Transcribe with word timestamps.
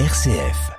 RCF. 0.00 0.72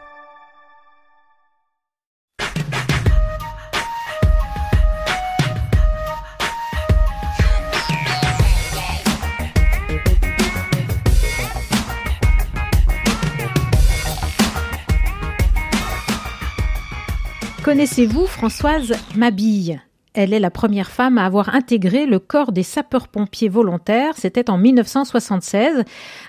Connaissez-vous 17.63 18.27
Françoise 18.27 18.93
Mabille? 19.16 19.82
Elle 20.16 20.34
est 20.34 20.39
la 20.39 20.50
première 20.50 20.89
femme 20.89 21.18
à 21.18 21.25
avoir 21.25 21.54
intégré 21.54 22.05
le 22.05 22.20
corps 22.20 22.52
des 22.52 22.63
sapeurs-pompiers 22.63 23.50
volontaires. 23.50 24.13
C'était 24.18 24.49
en 24.49 24.57
1976, 24.57 25.84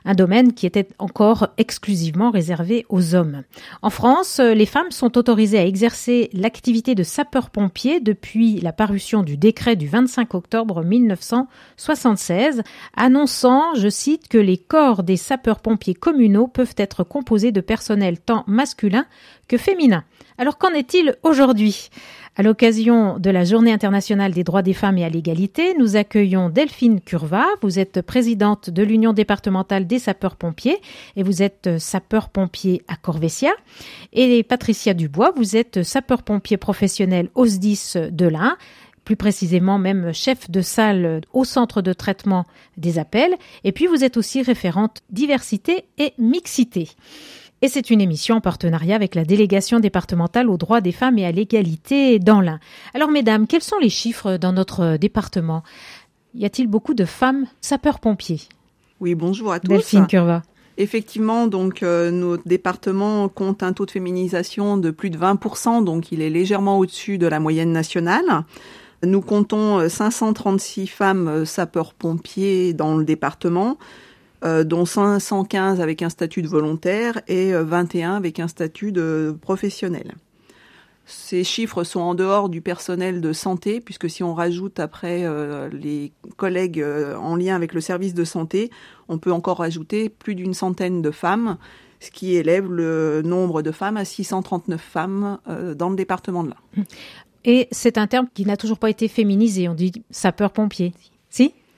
un 0.05 0.15
domaine 0.15 0.53
qui 0.53 0.67
était 0.67 0.89
encore 0.99 1.49
exclusivement 1.57 2.31
réservé 2.31 2.85
aux 2.89 3.15
hommes. 3.15 3.43
En 3.83 3.91
France, 3.91 4.41
les 4.41 4.67
femmes 4.67 4.91
sont 4.91 5.17
autorisées 5.17 5.59
à 5.59 5.65
exercer 5.65 6.29
l'activité 6.33 6.95
de 6.95 7.03
sapeur-pompier 7.03 8.01
depuis 8.01 8.61
la 8.61 8.73
parution 8.73 9.23
du 9.23 9.37
décret 9.37 9.77
du 9.77 9.87
25 9.87 10.35
octobre 10.35 10.83
1976, 10.83 12.63
annonçant, 12.97 13.75
je 13.77 13.89
cite, 13.89 14.29
que 14.29 14.39
les 14.39 14.59
corps 14.59 15.05
des 15.05 15.17
sapeurs-pompiers 15.17 15.95
communaux 15.95 16.49
peuvent 16.49 16.75
être 16.77 17.05
composés 17.05 17.53
de 17.53 17.61
personnel 17.61 18.19
tant 18.19 18.45
masculin 18.47 19.07
que 19.49 19.57
féminin. 19.57 20.05
Alors 20.39 20.59
qu'en 20.59 20.71
est-il 20.71 21.17
aujourd'hui? 21.23 21.89
À 22.37 22.43
l'occasion 22.43 23.19
de 23.19 23.31
la 23.31 23.45
Journée 23.45 23.73
internationale 23.73 24.33
des 24.33 24.45
droits 24.45 24.63
des 24.63 24.75
femmes 24.75 24.99
et 24.99 25.05
à 25.05 25.09
l'égalité, 25.09 25.75
nous 25.79 25.97
accueillons 25.97 26.51
Delphine 26.51 27.01
Curva. 27.01 27.47
Vous 27.63 27.79
êtes 27.79 28.03
présidente 28.03 28.69
de 28.69 28.83
l'Union 28.83 29.15
départementale 29.15 29.87
des 29.87 29.99
sapeurs-pompiers 29.99 30.77
et 31.17 31.23
vous 31.23 31.43
êtes 31.43 31.79
sapeur-pompier 31.79 32.83
à 32.89 32.97
Corvessia. 32.97 33.53
Et 34.13 34.43
Patricia 34.43 34.93
Dubois, 34.93 35.33
vous 35.35 35.57
êtes 35.57 35.83
sapeur-pompier 35.83 36.59
professionnel 36.59 37.31
au 37.35 37.47
SDIS 37.47 37.95
de 38.11 38.27
l'Ain 38.27 38.57
plus 39.07 39.17
précisément 39.17 39.79
même 39.79 40.13
chef 40.13 40.51
de 40.51 40.61
salle 40.61 41.21
au 41.33 41.45
centre 41.45 41.81
de 41.81 41.93
traitement 41.93 42.45
des 42.77 42.99
appels. 42.99 43.37
Et 43.63 43.71
puis 43.71 43.87
vous 43.87 44.03
êtes 44.03 44.17
aussi 44.17 44.43
référente 44.43 45.01
diversité 45.11 45.85
et 45.97 46.13
mixité 46.19 46.89
et 47.63 47.69
c'est 47.69 47.91
une 47.91 48.01
émission 48.01 48.37
en 48.37 48.41
partenariat 48.41 48.95
avec 48.95 49.15
la 49.15 49.25
délégation 49.25 49.81
départementale 49.81 50.51
aux 50.51 50.57
droits 50.57 50.81
des 50.81 50.93
femmes 50.93 51.19
et 51.19 51.25
à 51.25 51.33
l'égalité 51.33 52.19
dans 52.19 52.41
l'Ain. 52.41 52.61
Alors 52.95 53.11
mesdames, 53.11 53.47
quels 53.47 53.63
sont 53.63 53.79
les 53.79 53.89
chiffres 53.89 54.37
dans 54.37 54.53
notre 54.53 54.97
département? 54.99 55.63
Y 56.35 56.45
a-t-il 56.45 56.69
beaucoup 56.69 56.95
de 56.95 57.05
femmes 57.05 57.47
sapeurs-pompiers? 57.63 58.43
Oui, 59.01 59.15
bonjour 59.15 59.53
à 59.53 59.61
tous. 59.61 59.69
Delphine 59.69 60.07
Curva. 60.07 60.43
Effectivement, 60.79 61.47
donc 61.47 61.83
euh, 61.83 62.11
notre 62.11 62.47
département 62.47 63.29
compte 63.31 63.63
un 63.63 63.73
taux 63.73 63.87
de 63.87 63.91
féminisation 63.91 64.77
de 64.77 64.91
plus 64.91 65.09
de 65.09 65.17
20%, 65.17 65.83
donc 65.83 66.13
il 66.13 66.21
est 66.21 66.29
légèrement 66.29 66.79
au-dessus 66.79 67.17
de 67.17 67.27
la 67.27 67.41
moyenne 67.41 67.73
nationale. 67.73 68.45
Nous 69.03 69.21
comptons 69.21 69.89
536 69.89 70.83
euh, 70.83 70.87
femmes 70.87 71.29
euh, 71.29 71.45
sapeurs-pompiers 71.45 72.73
dans 72.73 72.97
le 72.97 73.05
département, 73.05 73.71
euh, 73.71 74.06
dont 74.65 74.85
515 74.85 75.81
avec 75.81 76.03
un 76.03 76.09
statut 76.09 76.43
de 76.43 76.49
volontaire 76.49 77.21
et 77.29 77.53
21 77.53 78.13
euh, 78.13 78.17
avec 78.17 78.41
un 78.41 78.49
statut 78.49 78.93
de 78.93 79.37
professionnel. 79.41 80.15
Ces 81.05 81.45
chiffres 81.45 81.85
sont 81.85 82.01
en 82.01 82.15
dehors 82.15 82.49
du 82.49 82.61
personnel 82.61 83.21
de 83.21 83.33
santé, 83.33 83.81
puisque 83.81 84.11
si 84.11 84.25
on 84.25 84.35
rajoute 84.35 84.81
après 84.81 85.23
euh, 85.25 85.69
les 85.71 86.13
collègues 86.37 86.85
en 87.17 87.37
lien 87.37 87.55
avec 87.55 87.75
le 87.75 87.81
service 87.81 88.13
de 88.13 88.25
santé, 88.25 88.71
on 89.09 89.19
peut 89.19 89.33
encore 89.33 89.59
rajouter 89.59 90.09
plus 90.09 90.35
d'une 90.35 90.55
centaine 90.55 91.03
de 91.03 91.11
femmes, 91.13 91.59
ce 92.01 92.11
qui 92.11 92.35
élève 92.35 92.71
le 92.71 93.23
nombre 93.23 93.63
de 93.63 93.71
femmes 93.71 93.97
à 93.97 94.05
639 94.05 94.81
femmes 94.81 95.39
dans 95.77 95.91
le 95.91 95.97
département 95.97 96.43
de 96.43 96.51
l'Ain. 96.51 96.85
Et 97.47 97.69
c'est 97.71 97.97
un 97.97 98.09
terme 98.09 98.27
qui 98.35 98.45
n'a 98.45 98.57
toujours 98.57 98.79
pas 98.79 98.91
été 98.91 99.07
féminisé, 99.07 99.69
on 99.69 99.75
dit 99.75 99.93
sapeur-pompier. 100.11 100.93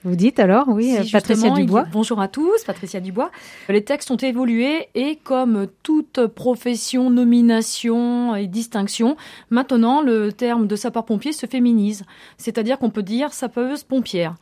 Vous 0.05 0.15
dites 0.15 0.39
alors, 0.39 0.69
oui, 0.69 0.95
Patricia 1.11 1.49
Dubois. 1.49 1.85
bonjour 1.91 2.21
à 2.21 2.29
tous, 2.29 2.63
Patricia 2.65 3.01
Dubois. 3.01 3.31
Les 3.67 3.83
textes 3.83 4.09
ont 4.11 4.15
évolué 4.15 4.87
et 4.95 5.17
comme 5.17 5.67
toute 5.83 6.25
profession, 6.27 7.09
nomination 7.09 8.33
et 8.33 8.47
distinction, 8.47 9.17
maintenant 9.49 10.01
le 10.01 10.31
terme 10.31 10.67
de 10.67 10.75
sapeur-pompier 10.77 11.33
se 11.33 11.47
féminise. 11.47 12.05
C'est-à-dire 12.37 12.79
qu'on 12.79 12.89
peut 12.89 13.03
dire 13.03 13.33
sapeuse 13.33 13.83
pompière. 13.83 14.35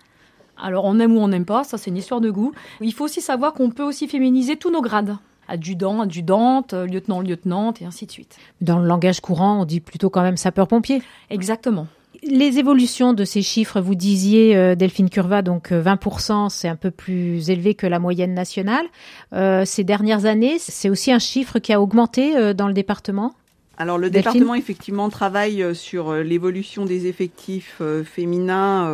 Alors 0.62 0.86
on 0.86 1.00
aime 1.00 1.18
ou 1.18 1.20
on 1.22 1.28
n'aime 1.28 1.46
pas, 1.46 1.64
ça 1.64 1.80
c'est 1.80 1.90
une 1.90 1.98
histoire 1.98 2.22
de 2.22 2.30
goût. 2.30 2.54
Il 2.80 2.94
faut 2.94 3.06
aussi 3.06 3.22
savoir 3.22 3.54
qu'on 3.54 3.72
peut 3.72 3.84
aussi 3.84 4.08
féminiser 4.08 4.58
tous 4.58 4.70
nos 4.70 4.82
grades 4.82 5.18
adjudant, 5.48 6.02
adjudante, 6.02 6.74
lieutenant, 6.74 7.22
lieutenante, 7.22 7.82
et 7.82 7.86
ainsi 7.86 8.06
de 8.06 8.12
suite. 8.12 8.38
Dans 8.60 8.80
le 8.80 8.86
langage 8.86 9.22
courant, 9.22 9.62
on 9.62 9.66
dit 9.66 9.80
plutôt 9.80 10.10
quand 10.10 10.22
même 10.22 10.36
sapeur-pompier. 10.36 11.02
Exactement 11.30 11.88
les 12.24 12.60
évolutions 12.60 13.14
de 13.14 13.24
ces 13.24 13.42
chiffres, 13.42 13.82
vous 13.82 13.96
disiez, 13.96 14.56
euh, 14.56 14.76
Delphine 14.76 15.10
Curva, 15.10 15.42
donc 15.42 15.72
20%, 15.72 16.46
euh, 16.46 16.50
c'est 16.50 16.68
un 16.68 16.76
peu 16.76 16.92
plus 16.92 17.50
élevé 17.50 17.76
que 17.76 17.88
la 17.88 18.00
moyenne 18.00 18.34
nationale. 18.34 18.86
Euh, 19.34 19.66
ces 19.66 19.84
dernières 19.84 20.26
années, 20.26 20.58
c'est 20.60 20.90
aussi 20.90 21.12
un 21.12 21.20
chiffre 21.20 21.60
qui 21.60 21.74
a 21.74 21.82
augmenté 21.82 22.54
dans 22.54 22.68
le 22.68 22.74
département? 22.74 23.34
Alors 23.80 24.00
le 24.00 24.10
département 24.10 24.56
effectivement 24.56 25.08
travaille 25.10 25.76
sur 25.76 26.12
l'évolution 26.14 26.86
des 26.86 27.06
effectifs 27.06 27.80
féminins 28.06 28.92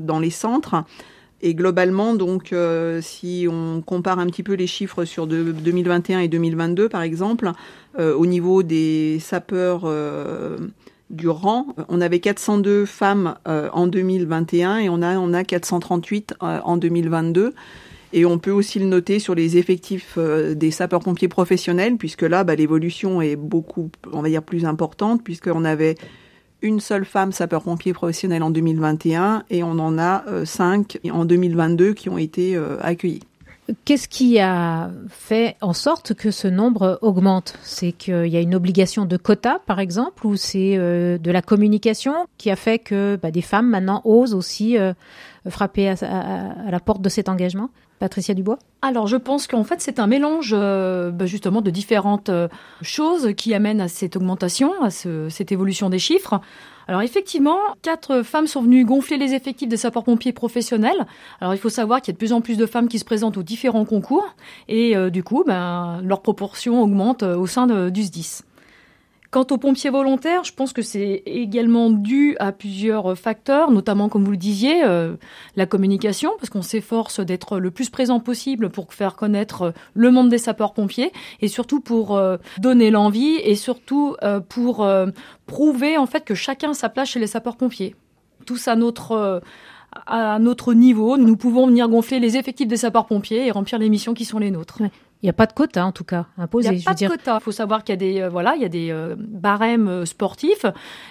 dans 0.00 0.18
les 0.18 0.30
centres. 0.30 0.84
Et 1.42 1.54
globalement, 1.54 2.14
donc, 2.14 2.54
si 3.02 3.46
on 3.50 3.82
compare 3.82 4.18
un 4.18 4.26
petit 4.26 4.42
peu 4.42 4.54
les 4.54 4.66
chiffres 4.66 5.04
sur 5.04 5.26
2021 5.26 6.20
et 6.20 6.28
2022, 6.28 6.88
par 6.88 7.02
exemple, 7.02 7.52
au 7.98 8.24
niveau 8.24 8.62
des 8.62 9.18
sapeurs 9.20 9.86
du 11.14 11.28
rang. 11.28 11.66
On 11.88 12.00
avait 12.00 12.20
402 12.20 12.86
femmes 12.86 13.36
euh, 13.48 13.68
en 13.72 13.86
2021 13.86 14.78
et 14.78 14.88
on 14.88 15.02
a, 15.02 15.16
on 15.18 15.32
a 15.32 15.44
438 15.44 16.34
euh, 16.42 16.60
en 16.62 16.76
2022. 16.76 17.54
Et 18.12 18.24
on 18.24 18.38
peut 18.38 18.52
aussi 18.52 18.78
le 18.78 18.86
noter 18.86 19.18
sur 19.18 19.34
les 19.34 19.56
effectifs 19.56 20.14
euh, 20.18 20.54
des 20.54 20.70
sapeurs-pompiers 20.70 21.28
professionnels, 21.28 21.96
puisque 21.96 22.22
là, 22.22 22.44
bah, 22.44 22.54
l'évolution 22.54 23.20
est 23.20 23.36
beaucoup, 23.36 23.90
on 24.12 24.22
va 24.22 24.28
dire, 24.28 24.42
plus 24.42 24.64
importante, 24.64 25.24
puisqu'on 25.24 25.64
avait 25.64 25.96
une 26.62 26.80
seule 26.80 27.04
femme 27.04 27.32
sapeur-pompier 27.32 27.92
professionnel 27.92 28.42
en 28.42 28.50
2021 28.50 29.44
et 29.50 29.62
on 29.62 29.72
en 29.72 29.98
a 29.98 30.24
cinq 30.46 30.98
en 31.12 31.26
2022 31.26 31.92
qui 31.92 32.08
ont 32.08 32.16
été 32.16 32.56
accueillis. 32.80 33.20
Qu'est-ce 33.86 34.08
qui 34.08 34.38
a 34.40 34.90
fait 35.08 35.56
en 35.62 35.72
sorte 35.72 36.12
que 36.12 36.30
ce 36.30 36.48
nombre 36.48 36.98
augmente? 37.00 37.54
C'est 37.62 37.92
qu'il 37.92 38.26
y 38.26 38.36
a 38.36 38.40
une 38.40 38.54
obligation 38.54 39.06
de 39.06 39.16
quota, 39.16 39.58
par 39.66 39.80
exemple, 39.80 40.26
ou 40.26 40.36
c'est 40.36 40.76
euh, 40.76 41.16
de 41.16 41.30
la 41.30 41.40
communication 41.40 42.12
qui 42.36 42.50
a 42.50 42.56
fait 42.56 42.78
que 42.78 43.18
bah, 43.22 43.30
des 43.30 43.40
femmes 43.40 43.70
maintenant 43.70 44.02
osent 44.04 44.34
aussi 44.34 44.76
euh, 44.76 44.92
frapper 45.48 45.88
à, 45.88 46.70
la 46.70 46.80
porte 46.80 47.00
de 47.00 47.08
cet 47.08 47.30
engagement? 47.30 47.70
Patricia 48.00 48.34
Dubois? 48.34 48.58
Alors 48.82 49.06
je 49.06 49.16
pense 49.16 49.46
qu'en 49.46 49.64
fait 49.64 49.80
c'est 49.80 49.98
un 49.98 50.06
mélange 50.06 50.50
euh, 50.52 51.10
bah, 51.10 51.24
justement 51.24 51.62
de 51.62 51.70
différentes 51.70 52.30
choses 52.82 53.30
qui 53.34 53.54
amènent 53.54 53.80
à 53.80 53.88
cette 53.88 54.16
augmentation, 54.16 54.72
à 54.82 54.90
cette 54.90 55.52
évolution 55.52 55.88
des 55.88 55.98
chiffres. 55.98 56.40
Alors 56.86 57.02
effectivement, 57.02 57.58
quatre 57.82 58.22
femmes 58.22 58.46
sont 58.46 58.62
venues 58.62 58.84
gonfler 58.84 59.16
les 59.16 59.34
effectifs 59.34 59.68
des 59.68 59.76
sapeurs-pompiers 59.76 60.32
professionnels. 60.32 61.06
Alors 61.40 61.54
il 61.54 61.58
faut 61.58 61.68
savoir 61.68 62.00
qu'il 62.00 62.12
y 62.12 62.12
a 62.12 62.14
de 62.14 62.18
plus 62.18 62.32
en 62.32 62.40
plus 62.40 62.56
de 62.56 62.66
femmes 62.66 62.88
qui 62.88 62.98
se 62.98 63.04
présentent 63.04 63.36
aux 63.36 63.42
différents 63.42 63.84
concours 63.84 64.34
et 64.68 64.96
euh, 64.96 65.10
du 65.10 65.22
coup, 65.22 65.44
ben, 65.46 66.00
leur 66.02 66.20
proportion 66.20 66.82
augmente 66.82 67.22
euh, 67.22 67.36
au 67.36 67.46
sein 67.46 67.66
de, 67.66 67.90
du 67.90 68.02
SDIS. 68.02 68.42
Quant 69.34 69.46
aux 69.50 69.58
pompiers 69.58 69.90
volontaires, 69.90 70.44
je 70.44 70.52
pense 70.52 70.72
que 70.72 70.80
c'est 70.80 71.24
également 71.26 71.90
dû 71.90 72.36
à 72.38 72.52
plusieurs 72.52 73.18
facteurs, 73.18 73.72
notamment, 73.72 74.08
comme 74.08 74.22
vous 74.22 74.30
le 74.30 74.36
disiez, 74.36 74.84
euh, 74.84 75.16
la 75.56 75.66
communication, 75.66 76.30
parce 76.38 76.50
qu'on 76.50 76.62
s'efforce 76.62 77.18
d'être 77.18 77.58
le 77.58 77.72
plus 77.72 77.90
présent 77.90 78.20
possible 78.20 78.70
pour 78.70 78.94
faire 78.94 79.16
connaître 79.16 79.74
le 79.94 80.12
monde 80.12 80.28
des 80.28 80.38
sapeurs-pompiers, 80.38 81.10
et 81.40 81.48
surtout 81.48 81.80
pour 81.80 82.16
euh, 82.16 82.36
donner 82.58 82.92
l'envie, 82.92 83.34
et 83.42 83.56
surtout 83.56 84.14
euh, 84.22 84.38
pour 84.38 84.88
prouver 85.46 85.98
en 85.98 86.06
fait 86.06 86.24
que 86.24 86.36
chacun 86.36 86.72
sa 86.72 86.88
place 86.88 87.08
chez 87.08 87.18
les 87.18 87.26
sapeurs-pompiers. 87.26 87.96
Tous 88.46 88.68
à 88.68 88.76
notre 88.76 89.42
à 90.06 90.38
notre 90.38 90.74
niveau, 90.74 91.16
nous 91.16 91.36
pouvons 91.36 91.66
venir 91.66 91.88
gonfler 91.88 92.20
les 92.20 92.36
effectifs 92.36 92.68
des 92.68 92.78
sapeurs-pompiers 92.78 93.46
et 93.46 93.50
remplir 93.50 93.80
les 93.80 93.88
missions 93.88 94.14
qui 94.14 94.24
sont 94.24 94.38
les 94.38 94.50
nôtres. 94.52 94.80
Il 95.24 95.28
n'y 95.28 95.30
a 95.30 95.32
pas 95.32 95.46
de 95.46 95.54
quota 95.54 95.86
en 95.86 95.90
tout 95.90 96.04
cas 96.04 96.26
imposé. 96.36 96.68
Il 96.68 96.76
n'y 96.76 96.82
a 96.82 96.84
pas 96.84 96.94
de 96.94 97.06
quota. 97.08 97.38
Il 97.40 97.42
faut 97.42 97.50
savoir 97.50 97.82
qu'il 97.82 97.94
y 97.94 97.96
a 97.96 97.96
des 97.96 98.20
euh, 98.20 98.28
voilà, 98.28 98.56
il 98.56 98.60
y 98.60 98.64
a 98.66 98.68
des 98.68 98.90
euh, 98.90 99.14
barèmes 99.16 99.88
euh, 99.88 100.04
sportifs 100.04 100.66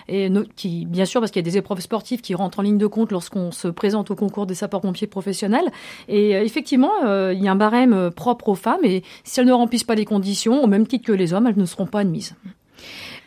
et 0.07 0.29
qui 0.55 0.85
bien 0.85 1.05
sûr 1.05 1.19
parce 1.19 1.31
qu'il 1.31 1.39
y 1.39 1.47
a 1.47 1.49
des 1.49 1.57
épreuves 1.57 1.79
sportives 1.79 2.21
qui 2.21 2.35
rentrent 2.35 2.59
en 2.59 2.61
ligne 2.61 2.77
de 2.77 2.85
compte 2.85 3.11
lorsqu'on 3.11 3.51
se 3.51 3.67
présente 3.67 4.11
au 4.11 4.15
concours 4.15 4.45
des 4.45 4.53
sapeurs-pompiers 4.53 5.07
professionnels. 5.07 5.65
Et 6.09 6.33
effectivement, 6.33 6.91
il 7.31 7.43
y 7.43 7.47
a 7.47 7.51
un 7.51 7.55
barème 7.55 8.11
propre 8.11 8.49
aux 8.49 8.55
femmes 8.55 8.83
et 8.83 9.01
si 9.23 9.39
elles 9.39 9.47
ne 9.47 9.51
remplissent 9.51 9.83
pas 9.83 9.95
les 9.95 10.05
conditions, 10.05 10.63
au 10.63 10.67
même 10.67 10.85
titre 10.85 11.07
que 11.07 11.11
les 11.11 11.33
hommes, 11.33 11.47
elles 11.47 11.57
ne 11.57 11.65
seront 11.65 11.87
pas 11.87 12.01
admises. 12.01 12.35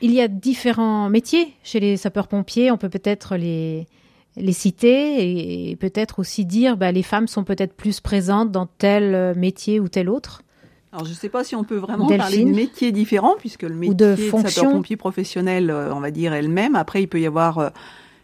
Il 0.02 0.12
y 0.12 0.20
a 0.20 0.28
différents 0.28 1.08
métiers 1.08 1.52
chez 1.64 1.80
les 1.80 1.96
sapeurs-pompiers. 1.96 2.70
On 2.70 2.76
peut 2.76 2.90
peut-être 2.90 3.34
les 3.34 3.88
les 4.36 4.52
citer 4.52 5.70
et 5.70 5.76
peut-être 5.76 6.20
aussi 6.20 6.44
dire 6.44 6.76
bah, 6.76 6.92
les 6.92 7.02
femmes 7.02 7.26
sont 7.26 7.42
peut-être 7.42 7.74
plus 7.74 8.00
présentes 8.00 8.52
dans 8.52 8.66
tel 8.66 9.34
métier 9.34 9.80
ou 9.80 9.88
tel 9.88 10.08
autre 10.10 10.42
Alors 10.96 11.04
je 11.04 11.10
ne 11.12 11.16
sais 11.16 11.28
pas 11.28 11.44
si 11.44 11.54
on 11.54 11.62
peut 11.62 11.76
vraiment 11.76 12.08
parler 12.08 12.44
de 12.44 12.50
métiers 12.50 12.90
différents, 12.90 13.36
puisque 13.38 13.62
le 13.62 13.74
métier 13.74 13.94
de, 13.94 14.16
de 14.16 14.48
sapeur-pompier 14.48 14.96
professionnel, 14.96 15.70
on 15.70 16.00
va 16.00 16.10
dire 16.10 16.32
elle-même. 16.32 16.74
Après, 16.74 17.02
il 17.02 17.06
peut 17.06 17.20
y 17.20 17.26
avoir 17.26 17.70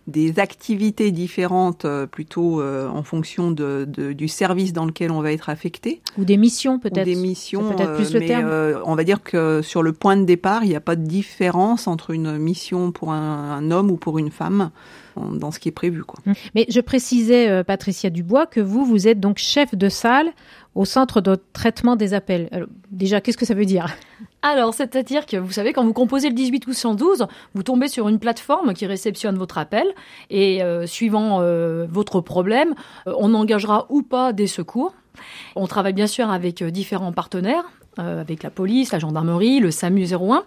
des 0.07 0.41
activités 0.41 1.13
différentes 1.13 1.85
euh, 1.85 2.07
plutôt 2.07 2.61
euh, 2.61 2.89
en 2.89 3.03
fonction 3.03 3.51
de, 3.53 3.87
du 3.87 4.27
service 4.27 4.73
dans 4.73 4.85
lequel 4.85 5.13
on 5.13 5.21
va 5.21 5.33
être 5.33 5.49
affecté. 5.49 6.01
Ou 6.19 6.25
des 6.25 6.37
missions 6.37 6.79
peut-être. 6.79 7.05
Des 7.05 7.15
missions, 7.15 7.71
peut-être 7.71 7.95
plus 7.95 8.13
le 8.13 8.27
terme. 8.27 8.51
on 8.85 8.95
va 8.95 9.05
dire 9.05 9.23
que 9.23 9.63
sur 9.63 9.83
le 9.83 9.93
point 9.93 10.17
de 10.17 10.25
départ, 10.25 10.65
il 10.65 10.71
n'y 10.71 10.77
a 10.77 10.81
pas 10.81 10.97
de 10.97 11.07
différence 11.07 11.87
entre 11.87 12.11
une 12.11 12.37
mission 12.39 12.91
pour 12.91 13.13
un, 13.13 13.71
homme 13.71 13.91
ou 13.91 13.97
pour 13.97 14.19
une 14.19 14.31
femme 14.31 14.71
dans 15.17 15.51
ce 15.51 15.59
qui 15.59 15.69
est 15.69 15.73
prévu. 15.73 16.03
Quoi. 16.05 16.21
Hum. 16.27 16.35
Mais 16.55 16.67
je 16.69 16.81
précisais, 16.81 17.49
euh, 17.49 17.65
Patricia 17.65 18.11
Dubois, 18.11 18.47
que 18.47 18.61
vous, 18.61 18.85
vous 18.85 19.09
êtes 19.09 19.21
donc 19.21 19.39
chef 19.39 19.75
de 19.75 19.89
salle 19.89 20.31
au 20.75 20.85
centre 20.85 21.21
de 21.21 21.37
traitement 21.53 21.97
des 21.97 22.15
appels. 22.15 22.49
déjà, 22.91 23.21
qu'est-ce 23.21 23.37
que 23.37 23.45
ça 23.45 23.55
veut 23.55 23.67
dire? 23.67 23.95
Alors, 24.41 24.73
c'est-à-dire 24.73 25.27
que 25.27 25.37
vous 25.37 25.53
savez, 25.53 25.73
quand 25.73 25.85
vous 25.85 25.93
composez 25.93 26.29
le 26.29 26.35
18 26.35 26.67
ou 26.67 26.73
112, 26.73 27.27
vous 27.55 27.63
tombez 27.63 27.89
sur 27.89 28.09
une 28.09 28.19
plateforme 28.19 28.73
qui 28.73 28.87
réceptionne 28.87 29.37
votre 29.37 29.59
appel 29.59 29.87
et 30.31 30.63
euh, 30.63 30.87
suivant 30.87 31.41
euh, 31.41 31.87
votre 31.91 32.21
problème, 32.21 32.75
on 33.07 33.35
engagera 33.35 33.87
ou 33.91 34.03
pas 34.03 34.33
des 34.33 34.47
secours. 34.47 34.95
On 35.57 35.67
travaille 35.67 35.93
bien 35.93 36.07
sûr 36.07 36.31
avec 36.31 36.65
différents 36.65 37.13
partenaires, 37.13 37.65
avec 37.97 38.43
la 38.43 38.51
police, 38.51 38.93
la 38.93 38.99
gendarmerie, 38.99 39.61
le 39.61 39.71
SAMU 39.71 40.05
01. 40.05 40.45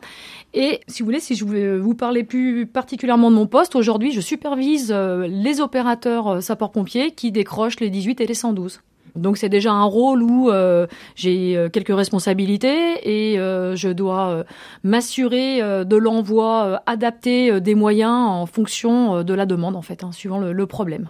Et 0.53 0.81
si 0.87 1.01
vous 1.01 1.05
voulez, 1.05 1.19
si 1.19 1.35
je 1.35 1.45
voulais 1.45 1.77
vous 1.77 1.93
parler 1.93 2.23
plus 2.23 2.65
particulièrement 2.65 3.29
de 3.29 3.35
mon 3.35 3.45
poste, 3.45 3.75
aujourd'hui, 3.75 4.11
je 4.11 4.21
supervise 4.21 4.91
les 4.91 5.61
opérateurs 5.61 6.41
sapeurs-pompiers 6.41 7.11
qui 7.11 7.31
décrochent 7.31 7.79
les 7.79 7.89
18 7.89 8.21
et 8.21 8.25
les 8.25 8.33
112. 8.33 8.81
Donc 9.15 9.37
c'est 9.37 9.49
déjà 9.49 9.71
un 9.71 9.85
rôle 9.85 10.21
où 10.21 10.49
euh, 10.49 10.87
j'ai 11.15 11.55
euh, 11.55 11.69
quelques 11.69 11.95
responsabilités 11.95 12.99
et 13.03 13.39
euh, 13.39 13.75
je 13.75 13.89
dois 13.89 14.43
m'assurer 14.83 15.61
de 15.61 15.95
l'envoi 15.95 16.81
adapté 16.85 17.59
des 17.61 17.75
moyens 17.75 18.11
en 18.11 18.45
fonction 18.45 19.23
de 19.23 19.33
la 19.33 19.45
demande 19.45 19.75
en 19.75 19.81
fait, 19.81 20.03
hein, 20.03 20.11
suivant 20.11 20.39
le, 20.39 20.65
problème. 20.65 21.09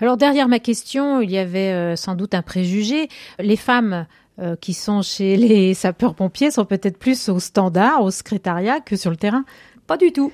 Alors 0.00 0.16
derrière 0.16 0.46
ma 0.46 0.58
question, 0.58 1.20
il 1.20 1.30
y 1.30 1.38
avait 1.38 1.96
sans 1.96 2.14
doute 2.14 2.34
un 2.34 2.42
préjugé. 2.42 3.08
Les 3.38 3.56
femmes 3.56 4.06
qui 4.60 4.74
sont 4.74 5.02
chez 5.02 5.36
les 5.36 5.74
sapeurs-pompiers 5.74 6.50
sont 6.50 6.64
peut-être 6.64 6.98
plus 6.98 7.28
au 7.28 7.38
standard, 7.38 8.02
au 8.02 8.10
secrétariat 8.10 8.80
que 8.80 8.96
sur 8.96 9.10
le 9.10 9.16
terrain. 9.16 9.44
Pas 9.86 9.96
du 9.96 10.12
tout. 10.12 10.32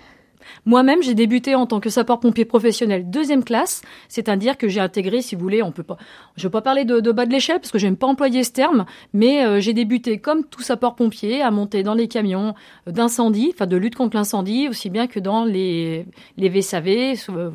Moi-même, 0.65 1.03
j'ai 1.03 1.15
débuté 1.15 1.55
en 1.55 1.67
tant 1.67 1.81
que 1.81 1.91
sapeur-pompier 1.91 2.45
professionnel 2.45 3.11
deuxième 3.11 3.45
classe, 3.45 3.83
c'est-à-dire 4.09 4.57
que 4.57 4.69
j'ai 4.69 4.81
intégré, 4.81 5.23
si 5.23 5.35
vous 5.35 5.43
voulez, 5.43 5.63
on 5.63 5.73
peut 5.73 5.83
pas, 5.83 5.97
je 6.37 6.45
vais 6.45 6.51
pas 6.51 6.63
parler 6.63 6.85
de, 6.85 7.01
bas 7.13 7.27
de 7.27 7.33
l'échelle 7.33 7.59
parce 7.59 7.71
que 7.71 7.79
j'aime 7.79 7.97
pas 7.97 8.07
employer 8.07 8.45
ce 8.45 8.53
terme, 8.53 8.87
mais 9.13 9.45
euh, 9.45 9.61
j'ai 9.61 9.73
débuté 9.73 10.19
comme 10.19 10.45
tout 10.45 10.63
sapeur-pompier 10.63 11.43
à 11.43 11.51
monter 11.51 11.83
dans 11.83 11.95
les 11.95 12.09
camions 12.09 12.55
d'incendie, 12.87 13.51
enfin 13.55 13.67
de 13.67 13.77
lutte 13.77 13.97
contre 13.97 14.17
l'incendie, 14.17 14.69
aussi 14.69 14.91
bien 14.91 15.07
que 15.07 15.21
dans 15.21 15.45
les 15.45 16.07
les 16.37 16.49
VSAV, 16.49 17.15
euh, 17.31 17.51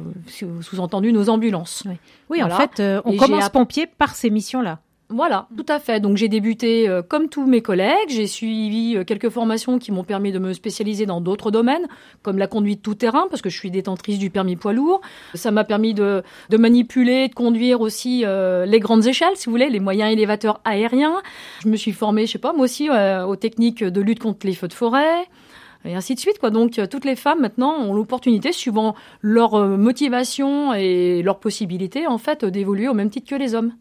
sous-entendu 0.61 1.13
nos 1.13 1.29
ambulances. 1.29 1.83
Oui, 2.29 2.41
en 2.43 2.49
fait, 2.49 2.79
euh, 2.79 3.01
on 3.05 3.15
commence 3.17 3.49
pompier 3.49 3.87
par 3.87 4.15
ces 4.15 4.29
missions-là. 4.29 4.79
Voilà, 5.13 5.47
tout 5.57 5.65
à 5.67 5.79
fait. 5.79 5.99
Donc 5.99 6.15
j'ai 6.15 6.29
débuté 6.29 6.87
euh, 6.87 7.01
comme 7.01 7.27
tous 7.27 7.45
mes 7.45 7.61
collègues, 7.61 8.07
j'ai 8.07 8.27
suivi 8.27 8.95
euh, 8.95 9.03
quelques 9.03 9.29
formations 9.29 9.77
qui 9.77 9.91
m'ont 9.91 10.05
permis 10.05 10.31
de 10.31 10.39
me 10.39 10.53
spécialiser 10.53 11.05
dans 11.05 11.19
d'autres 11.19 11.51
domaines, 11.51 11.85
comme 12.21 12.37
la 12.37 12.47
conduite 12.47 12.81
tout 12.81 12.95
terrain, 12.95 13.27
parce 13.29 13.41
que 13.41 13.49
je 13.49 13.57
suis 13.57 13.71
détentrice 13.71 14.19
du 14.19 14.29
permis 14.29 14.55
poids 14.55 14.71
lourd. 14.71 15.01
Ça 15.33 15.51
m'a 15.51 15.65
permis 15.65 15.93
de, 15.93 16.23
de, 16.49 16.57
manipuler, 16.57 17.27
de 17.27 17.35
conduire 17.35 17.81
aussi 17.81 18.23
euh, 18.25 18.65
les 18.65 18.79
grandes 18.79 19.05
échelles, 19.05 19.35
si 19.35 19.47
vous 19.47 19.51
voulez, 19.51 19.69
les 19.69 19.81
moyens 19.81 20.13
élévateurs 20.13 20.61
aériens. 20.63 21.21
Je 21.61 21.67
me 21.67 21.75
suis 21.75 21.91
formée, 21.91 22.25
je 22.25 22.31
sais 22.31 22.39
pas, 22.39 22.53
moi 22.53 22.63
aussi, 22.63 22.89
aux 22.89 23.35
techniques 23.35 23.83
de 23.83 24.01
lutte 24.01 24.19
contre 24.19 24.47
les 24.47 24.53
feux 24.53 24.69
de 24.69 24.73
forêt 24.73 25.27
et 25.85 25.95
ainsi 25.95 26.15
de 26.15 26.19
suite. 26.19 26.39
Quoi. 26.39 26.49
Donc 26.49 26.79
euh, 26.79 26.87
toutes 26.87 27.05
les 27.05 27.15
femmes 27.15 27.41
maintenant 27.41 27.75
ont 27.77 27.93
l'opportunité, 27.93 28.51
suivant 28.51 28.95
leur 29.21 29.55
euh, 29.55 29.77
motivation 29.77 30.73
et 30.73 31.21
leur 31.23 31.39
possibilité, 31.39 32.07
en 32.07 32.17
fait, 32.17 32.45
d'évoluer 32.45 32.87
au 32.87 32.93
même 32.93 33.09
titre 33.09 33.29
que 33.29 33.35
les 33.35 33.55
hommes. 33.55 33.73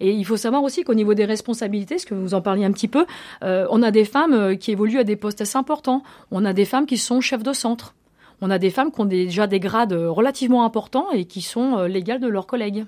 Et 0.00 0.12
il 0.12 0.24
faut 0.24 0.36
savoir 0.36 0.62
aussi 0.62 0.82
qu'au 0.82 0.94
niveau 0.94 1.14
des 1.14 1.24
responsabilités, 1.24 1.98
ce 1.98 2.06
que 2.06 2.14
vous 2.14 2.34
en 2.34 2.40
parliez 2.40 2.64
un 2.64 2.72
petit 2.72 2.88
peu, 2.88 3.06
euh, 3.42 3.66
on 3.70 3.82
a 3.82 3.90
des 3.90 4.04
femmes 4.04 4.56
qui 4.58 4.72
évoluent 4.72 4.98
à 4.98 5.04
des 5.04 5.16
postes 5.16 5.40
assez 5.40 5.58
importants. 5.58 6.02
On 6.30 6.44
a 6.44 6.52
des 6.52 6.64
femmes 6.64 6.86
qui 6.86 6.98
sont 6.98 7.20
chefs 7.20 7.42
de 7.42 7.52
centre. 7.52 7.94
On 8.40 8.50
a 8.50 8.58
des 8.58 8.70
femmes 8.70 8.90
qui 8.90 9.00
ont 9.00 9.06
déjà 9.06 9.46
des 9.46 9.60
grades 9.60 9.92
relativement 9.92 10.64
importants 10.64 11.10
et 11.12 11.24
qui 11.24 11.40
sont 11.40 11.84
légales 11.84 12.20
de 12.20 12.28
leurs 12.28 12.46
collègues 12.46 12.84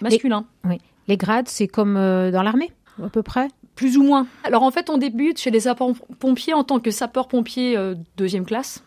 masculins. 0.00 0.46
oui. 0.64 0.78
Les 1.08 1.16
grades, 1.16 1.48
c'est 1.48 1.66
comme 1.66 1.94
dans 1.94 2.42
l'armée, 2.42 2.70
à 3.02 3.08
peu 3.08 3.22
près 3.22 3.48
plus 3.80 3.96
ou 3.96 4.02
moins. 4.02 4.26
Alors 4.44 4.62
en 4.62 4.70
fait, 4.70 4.90
on 4.90 4.98
débute 4.98 5.38
chez 5.38 5.50
les 5.50 5.60
sapeurs-pompiers 5.60 6.52
en 6.52 6.64
tant 6.64 6.80
que 6.80 6.90
sapeur-pompier 6.90 7.78
euh, 7.78 7.94
deuxième 8.18 8.44
classe, 8.44 8.84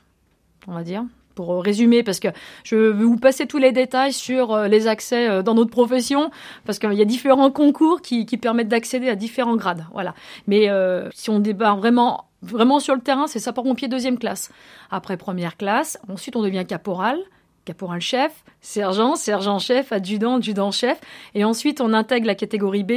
on 0.67 0.73
va 0.73 0.83
dire. 0.83 1.03
Pour 1.33 1.51
euh, 1.51 1.59
résumer, 1.61 2.03
parce 2.03 2.19
que 2.19 2.27
je 2.63 2.75
vais 2.75 3.03
vous 3.03 3.17
passer 3.17 3.47
tous 3.47 3.57
les 3.57 3.71
détails 3.71 4.13
sur 4.13 4.53
euh, 4.53 4.67
les 4.67 4.85
accès 4.85 5.41
dans 5.41 5.55
notre 5.55 5.71
profession, 5.71 6.29
parce 6.67 6.77
qu'il 6.77 6.93
y 6.93 7.01
a 7.01 7.05
différents 7.05 7.49
concours 7.49 8.03
qui, 8.03 8.25
permettent 8.37 8.67
d'accéder 8.67 9.09
à 9.09 9.15
différents 9.15 9.55
grades. 9.55 9.83
Voilà. 9.93 10.13
Mais 10.45 10.69
si 11.15 11.31
on 11.31 11.39
débat 11.39 11.73
vraiment, 11.73 12.25
vraiment 12.43 12.79
sur 12.79 12.93
le 12.93 13.01
terrain, 13.01 13.25
c'est 13.25 13.39
sapeur-pompier 13.39 13.87
deuxième 13.87 14.19
classe. 14.19 14.51
Après 14.91 15.17
première 15.17 15.57
classe, 15.57 15.97
ensuite 16.07 16.35
on 16.35 16.43
devient 16.43 16.65
caporal, 16.67 17.17
caporal-chef, 17.65 18.43
sergent, 18.61 19.15
sergent-chef, 19.15 19.91
adjudant, 19.91 20.35
adjudant-chef, 20.35 21.01
et 21.33 21.43
ensuite 21.43 21.81
on 21.81 21.93
intègre 21.93 22.27
la 22.27 22.35
catégorie 22.35 22.83
B, 22.83 22.91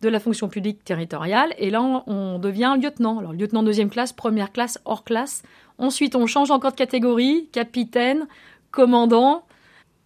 de 0.00 0.08
la 0.08 0.20
fonction 0.20 0.48
publique 0.48 0.84
territoriale. 0.84 1.52
Et 1.58 1.70
là, 1.70 1.82
on 1.82 2.38
devient 2.38 2.76
lieutenant. 2.80 3.18
Alors, 3.18 3.32
lieutenant 3.32 3.62
deuxième 3.62 3.90
classe, 3.90 4.12
première 4.12 4.52
classe, 4.52 4.78
hors 4.84 5.04
classe. 5.04 5.42
Ensuite, 5.78 6.16
on 6.16 6.26
change 6.26 6.50
encore 6.50 6.72
de 6.72 6.76
catégorie, 6.76 7.48
capitaine, 7.52 8.26
commandant. 8.70 9.44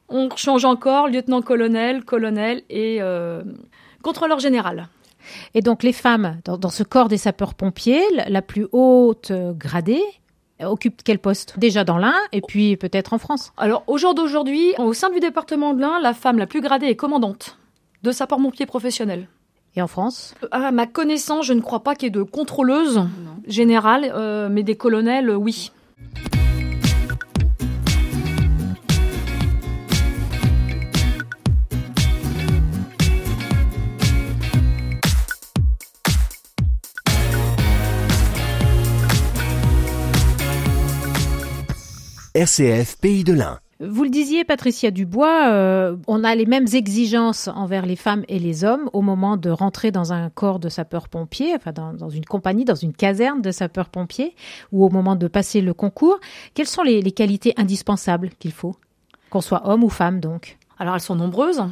On 0.08 0.29
change 0.37 0.64
encore, 0.64 1.08
lieutenant-colonel, 1.08 2.05
colonel 2.05 2.62
et 2.70 2.99
euh, 3.00 3.43
contrôleur 4.02 4.38
général. 4.38 4.88
Et 5.55 5.62
donc, 5.62 5.82
les 5.82 5.93
femmes, 5.93 6.38
dans, 6.44 6.69
ce 6.69 6.82
corps 6.82 7.08
des 7.08 7.17
sapeurs-pompiers, 7.17 8.02
la 8.29 8.43
plus 8.43 8.67
haute 8.73 9.32
gradée, 9.32 10.02
occupe 10.61 11.02
quel 11.02 11.19
poste? 11.19 11.58
Déjà 11.58 11.85
dans 11.85 11.99
l'Ain 11.99 12.14
et 12.32 12.41
puis 12.41 12.76
peut-être 12.76 13.12
en 13.12 13.19
France 13.19 13.52
Alors, 13.56 13.85
au 13.87 13.99
jour 13.99 14.14
d'aujourd'hui, 14.14 14.75
au 14.79 14.93
sein 14.93 15.11
du 15.11 15.20
département 15.20 15.75
de 15.75 15.81
l'Ain, 15.81 15.99
la 16.00 16.14
femme 16.14 16.38
la 16.38 16.46
plus 16.46 16.61
gradée 16.61 16.87
est 16.87 16.96
commandante 16.96 17.58
de 18.02 18.12
sapeurs-pompiers 18.12 18.67
professionnels. 18.67 19.29
Et 19.76 19.82
en 19.82 19.88
France 19.88 20.35
À 20.53 20.71
ma 20.71 20.87
connaissance, 20.87 21.47
je 21.47 21.53
ne 21.53 21.61
crois 21.61 21.81
pas 21.81 21.94
qu'il 21.94 22.06
y 22.06 22.09
ait 22.09 22.11
de 22.11 22.23
contrôleuses 22.23 23.03
générales, 23.47 24.12
euh, 24.15 24.48
mais 24.51 24.63
des 24.63 24.77
colonels, 24.77 25.31
oui. 25.31 25.72
RCF 42.37 42.96
Pays 42.96 43.22
de 43.22 43.32
l'Ain. 43.32 43.60
Vous 43.88 44.05
le 44.05 44.10
disiez, 44.10 44.44
Patricia 44.44 44.91
Dubois, 44.91 45.48
euh, 45.50 45.96
on 46.06 46.24
a 46.24 46.34
les 46.34 46.46
mêmes 46.46 46.67
exigences 46.72 47.48
envers 47.48 47.86
les 47.86 47.96
femmes 47.96 48.24
et 48.29 48.38
les 48.38 48.64
hommes 48.64 48.88
au 48.93 49.03
moment 49.03 49.36
de 49.36 49.50
rentrer 49.50 49.91
dans 49.91 50.12
un 50.12 50.31
corps 50.31 50.58
de 50.58 50.69
sapeurs-pompiers, 50.69 51.55
enfin 51.55 51.72
dans, 51.72 52.08
une 52.08 52.24
compagnie, 52.24 52.64
dans 52.64 52.74
une 52.74 52.93
caserne 52.93 53.43
de 53.43 53.50
sapeurs-pompiers, 53.50 54.34
ou 54.72 54.84
au 54.84 54.91
moment 54.91 55.17
de 55.17 55.29
passer 55.29 55.60
le 55.60 55.74
concours. 55.74 56.19
Quelles 56.55 56.67
sont 56.67 56.82
les 56.82 57.03
qualités 57.12 57.53
indispensables 57.56 58.31
qu'il 58.38 58.53
faut, 58.53 58.76
qu'on 59.31 59.41
soit 59.41 59.69
homme 59.69 59.84
ou 59.84 59.91
femme 59.91 60.20
donc? 60.20 60.58
Alors 60.84 60.96
elles 60.96 61.00
sont 61.00 61.14
nombreuses. 61.14 61.62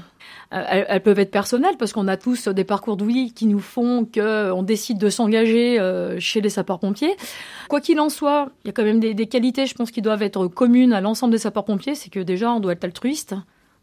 Euh, 0.55 0.85
elles, 0.89 1.03
peuvent 1.03 1.19
être 1.19 1.31
personnelles 1.31 1.77
parce 1.79 1.93
qu'on 1.93 2.09
a 2.09 2.17
tous 2.17 2.49
des 2.49 2.65
parcours 2.65 2.97
de 2.97 3.03
qui 3.35 3.45
nous 3.45 3.59
font 3.59 4.07
qu'on 4.07 4.63
décide 4.63 4.97
de 4.97 5.11
s'engager 5.11 5.79
euh, 5.79 6.19
chez 6.19 6.41
les 6.41 6.49
sapeurs-pompiers. 6.49 7.15
Quoi 7.69 7.83
qu'il 7.83 8.01
en 8.01 8.09
soit, 8.09 8.49
il 8.65 8.69
y 8.69 8.71
a 8.71 8.73
quand 8.73 8.85
même 8.85 9.01
des, 9.01 9.27
qualités, 9.27 9.67
je 9.67 9.75
pense, 9.75 9.91
qui 9.91 10.01
doivent 10.01 10.23
être 10.23 10.47
communes 10.47 10.95
à 10.95 11.03
l'ensemble 11.03 11.33
des 11.33 11.39
sapeurs-pompiers. 11.39 11.95
C'est 11.95 12.09
que 12.09 12.21
déjà, 12.21 12.53
on 12.53 12.61
doit 12.61 12.73
être 12.73 12.85
altruiste. 12.85 13.35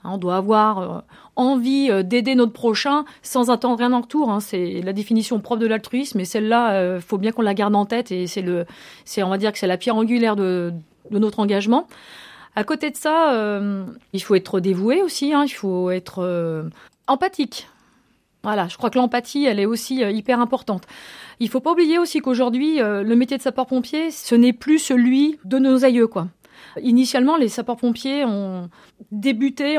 Hein, 0.03 0.11
on 0.13 0.17
doit 0.17 0.37
avoir 0.37 0.79
euh, 0.79 0.99
envie 1.35 1.91
d'aider 2.03 2.33
notre 2.33 2.53
prochain 2.53 3.05
sans 3.21 3.51
attendre 3.51 3.77
rien 3.77 3.93
en 3.93 4.01
retour. 4.01 4.31
Hein. 4.31 4.39
C'est 4.39 4.81
la 4.81 4.93
définition 4.93 5.39
propre 5.39 5.61
de 5.61 5.67
l'altruisme, 5.67 6.19
et 6.19 6.25
celle-là, 6.25 6.95
il 6.95 7.01
faut 7.01 7.19
bien 7.19 7.31
qu'on 7.31 7.43
la 7.43 7.53
garde 7.53 7.75
en 7.75 7.85
tête. 7.85 8.11
Et 8.11 8.25
c'est 8.25 8.41
le, 8.41 8.65
c'est, 9.05 9.21
on 9.21 9.29
va 9.29 9.37
dire 9.37 9.51
que 9.51 9.59
c'est 9.59 9.67
la 9.67 9.77
pierre 9.77 9.95
angulaire 9.95 10.35
de 10.35 10.73
notre 11.11 11.39
engagement. 11.39 11.85
À 12.55 12.63
côté 12.63 12.89
de 12.89 12.97
ça, 12.97 13.33
euh, 13.33 13.85
il 14.13 14.21
faut 14.21 14.35
être 14.35 14.59
dévoué 14.59 15.01
aussi, 15.01 15.33
hein, 15.33 15.43
il 15.45 15.53
faut 15.53 15.91
être 15.91 16.19
euh, 16.19 16.63
empathique. 17.07 17.67
Voilà, 18.43 18.67
je 18.67 18.77
crois 18.77 18.89
que 18.89 18.97
l'empathie, 18.97 19.45
elle 19.45 19.59
est 19.59 19.65
aussi 19.65 20.03
euh, 20.03 20.11
hyper 20.11 20.39
importante. 20.39 20.83
Il 21.39 21.49
faut 21.49 21.59
pas 21.59 21.71
oublier 21.71 21.99
aussi 21.99 22.19
qu'aujourd'hui, 22.19 22.79
le 22.79 23.15
métier 23.15 23.37
de 23.37 23.41
sapeur-pompier, 23.41 24.11
ce 24.11 24.35
n'est 24.35 24.51
plus 24.51 24.77
celui 24.77 25.39
de 25.45 25.57
nos 25.57 25.85
aïeux, 25.85 26.07
quoi. 26.07 26.27
Initialement, 26.81 27.37
les 27.37 27.47
sapeurs-pompiers 27.47 28.25
ont 28.25 28.69
débuté, 29.11 29.77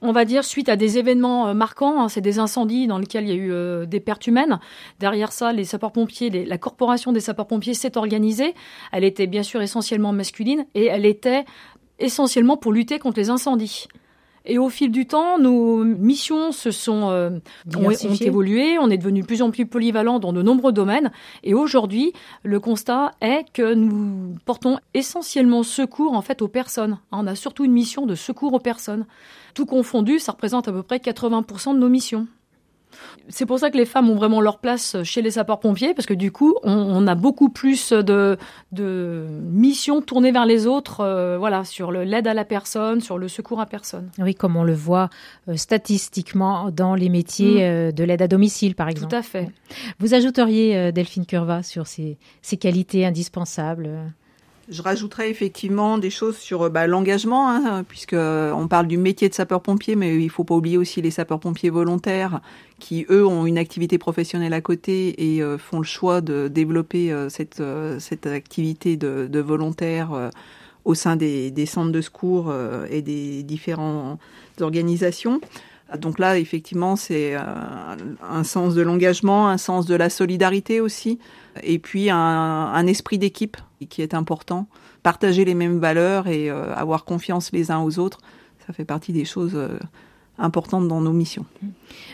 on 0.00 0.12
va 0.12 0.24
dire, 0.24 0.42
suite 0.42 0.70
à 0.70 0.76
des 0.76 0.96
événements 0.96 1.54
marquants. 1.54 2.00
Hein, 2.00 2.08
c'est 2.08 2.22
des 2.22 2.38
incendies 2.38 2.86
dans 2.86 2.96
lesquels 2.96 3.24
il 3.24 3.28
y 3.28 3.32
a 3.32 3.82
eu 3.82 3.86
des 3.86 4.00
pertes 4.00 4.26
humaines. 4.26 4.58
Derrière 4.98 5.32
ça, 5.32 5.52
les 5.52 5.64
sapeurs-pompiers, 5.64 6.46
la 6.46 6.56
corporation 6.56 7.12
des 7.12 7.20
sapeurs-pompiers 7.20 7.74
s'est 7.74 7.98
organisée. 7.98 8.54
Elle 8.90 9.04
était 9.04 9.26
bien 9.26 9.42
sûr 9.42 9.60
essentiellement 9.60 10.12
masculine 10.12 10.64
et 10.74 10.86
elle 10.86 11.04
était 11.04 11.44
essentiellement 11.98 12.56
pour 12.56 12.72
lutter 12.72 12.98
contre 12.98 13.18
les 13.18 13.30
incendies. 13.30 13.88
Et 14.46 14.58
au 14.58 14.68
fil 14.68 14.92
du 14.92 15.06
temps, 15.06 15.38
nos 15.38 15.82
missions 15.82 16.52
se 16.52 16.70
sont 16.70 17.10
euh, 17.10 17.30
ont, 17.76 17.90
évolué, 17.90 18.78
on 18.78 18.88
est 18.90 18.96
devenu 18.96 19.22
de 19.22 19.26
plus 19.26 19.42
en 19.42 19.50
plus 19.50 19.66
polyvalent 19.66 20.20
dans 20.20 20.32
de 20.32 20.40
nombreux 20.40 20.72
domaines. 20.72 21.10
Et 21.42 21.52
aujourd'hui, 21.52 22.12
le 22.44 22.60
constat 22.60 23.10
est 23.20 23.44
que 23.52 23.74
nous 23.74 24.36
portons 24.44 24.78
essentiellement 24.94 25.64
secours 25.64 26.14
en 26.14 26.22
fait 26.22 26.42
aux 26.42 26.48
personnes. 26.48 26.98
On 27.10 27.26
a 27.26 27.34
surtout 27.34 27.64
une 27.64 27.72
mission 27.72 28.06
de 28.06 28.14
secours 28.14 28.52
aux 28.52 28.60
personnes. 28.60 29.06
Tout 29.54 29.66
confondu, 29.66 30.20
ça 30.20 30.32
représente 30.32 30.68
à 30.68 30.72
peu 30.72 30.84
près 30.84 30.98
80% 30.98 31.74
de 31.74 31.80
nos 31.80 31.88
missions. 31.88 32.28
C'est 33.28 33.46
pour 33.46 33.58
ça 33.58 33.70
que 33.70 33.76
les 33.76 33.84
femmes 33.84 34.08
ont 34.08 34.14
vraiment 34.14 34.40
leur 34.40 34.58
place 34.58 34.96
chez 35.02 35.22
les 35.22 35.32
sapeurs-pompiers, 35.32 35.94
parce 35.94 36.06
que 36.06 36.14
du 36.14 36.30
coup, 36.30 36.54
on, 36.62 37.06
a 37.06 37.14
beaucoup 37.14 37.48
plus 37.48 37.92
de, 37.92 38.36
missions 39.42 40.00
tournées 40.00 40.32
vers 40.32 40.46
les 40.46 40.66
autres, 40.66 41.00
euh, 41.00 41.36
voilà, 41.38 41.64
sur 41.64 41.92
l'aide 41.92 42.26
à 42.26 42.34
la 42.34 42.44
personne, 42.44 43.00
sur 43.00 43.18
le 43.18 43.28
secours 43.28 43.60
à 43.60 43.66
personne. 43.66 44.10
Oui, 44.18 44.34
comme 44.34 44.56
on 44.56 44.64
le 44.64 44.74
voit 44.74 45.10
euh, 45.48 45.56
statistiquement 45.56 46.70
dans 46.70 46.94
les 46.94 47.08
métiers 47.08 47.56
mm. 47.56 47.62
euh, 47.62 47.92
de 47.92 48.04
l'aide 48.04 48.22
à 48.22 48.28
domicile, 48.28 48.74
par 48.74 48.88
exemple. 48.88 49.10
Tout 49.10 49.16
à 49.16 49.22
fait. 49.22 49.48
Vous 49.98 50.14
ajouteriez, 50.14 50.92
Delphine 50.92 51.26
Curva, 51.26 51.62
sur 51.62 51.86
ces 51.86 52.18
qualités 52.58 53.04
indispensables 53.04 53.90
je 54.68 54.82
rajouterais 54.82 55.30
effectivement 55.30 55.96
des 55.96 56.10
choses 56.10 56.36
sur 56.36 56.62
euh, 56.62 56.68
bah, 56.68 56.86
l'engagement, 56.86 57.48
hein, 57.48 57.84
puisque 57.84 58.14
euh, 58.14 58.50
on 58.52 58.66
parle 58.66 58.88
du 58.88 58.98
métier 58.98 59.28
de 59.28 59.34
sapeur-pompier, 59.34 59.94
mais 59.94 60.16
il 60.16 60.28
faut 60.28 60.44
pas 60.44 60.54
oublier 60.54 60.76
aussi 60.76 61.00
les 61.00 61.12
sapeurs-pompiers 61.12 61.70
volontaires 61.70 62.40
qui 62.80 63.06
eux 63.08 63.24
ont 63.24 63.46
une 63.46 63.58
activité 63.58 63.96
professionnelle 63.96 64.52
à 64.52 64.60
côté 64.60 65.34
et 65.34 65.42
euh, 65.42 65.56
font 65.56 65.78
le 65.78 65.84
choix 65.84 66.20
de 66.20 66.48
développer 66.48 67.14
cette 67.28 67.62
cette 67.98 68.26
activité 68.26 68.96
de, 68.96 69.28
de 69.30 69.40
volontaire 69.40 70.30
au 70.84 70.94
sein 70.94 71.16
des, 71.16 71.50
des, 71.50 71.66
centres 71.66 71.92
de 71.92 72.00
secours 72.00 72.52
et 72.90 73.02
des 73.02 73.42
différentes 73.42 74.18
organisations. 74.60 75.40
Donc 75.98 76.18
là, 76.18 76.38
effectivement, 76.38 76.96
c'est 76.96 77.34
un 77.34 78.44
sens 78.44 78.74
de 78.74 78.82
l'engagement, 78.82 79.48
un 79.48 79.58
sens 79.58 79.86
de 79.86 79.94
la 79.94 80.10
solidarité 80.10 80.80
aussi, 80.80 81.18
et 81.62 81.78
puis 81.78 82.10
un, 82.10 82.16
un 82.18 82.86
esprit 82.86 83.18
d'équipe 83.18 83.56
qui 83.84 84.00
est 84.00 84.14
important. 84.14 84.66
Partager 85.02 85.44
les 85.44 85.54
mêmes 85.54 85.78
valeurs 85.78 86.28
et 86.28 86.50
euh, 86.50 86.74
avoir 86.74 87.04
confiance 87.04 87.52
les 87.52 87.70
uns 87.70 87.80
aux 87.80 87.98
autres, 87.98 88.18
ça 88.66 88.72
fait 88.72 88.86
partie 88.86 89.12
des 89.12 89.26
choses 89.26 89.54
euh, 89.54 89.78
importantes 90.38 90.88
dans 90.88 91.02
nos 91.02 91.12
missions. 91.12 91.44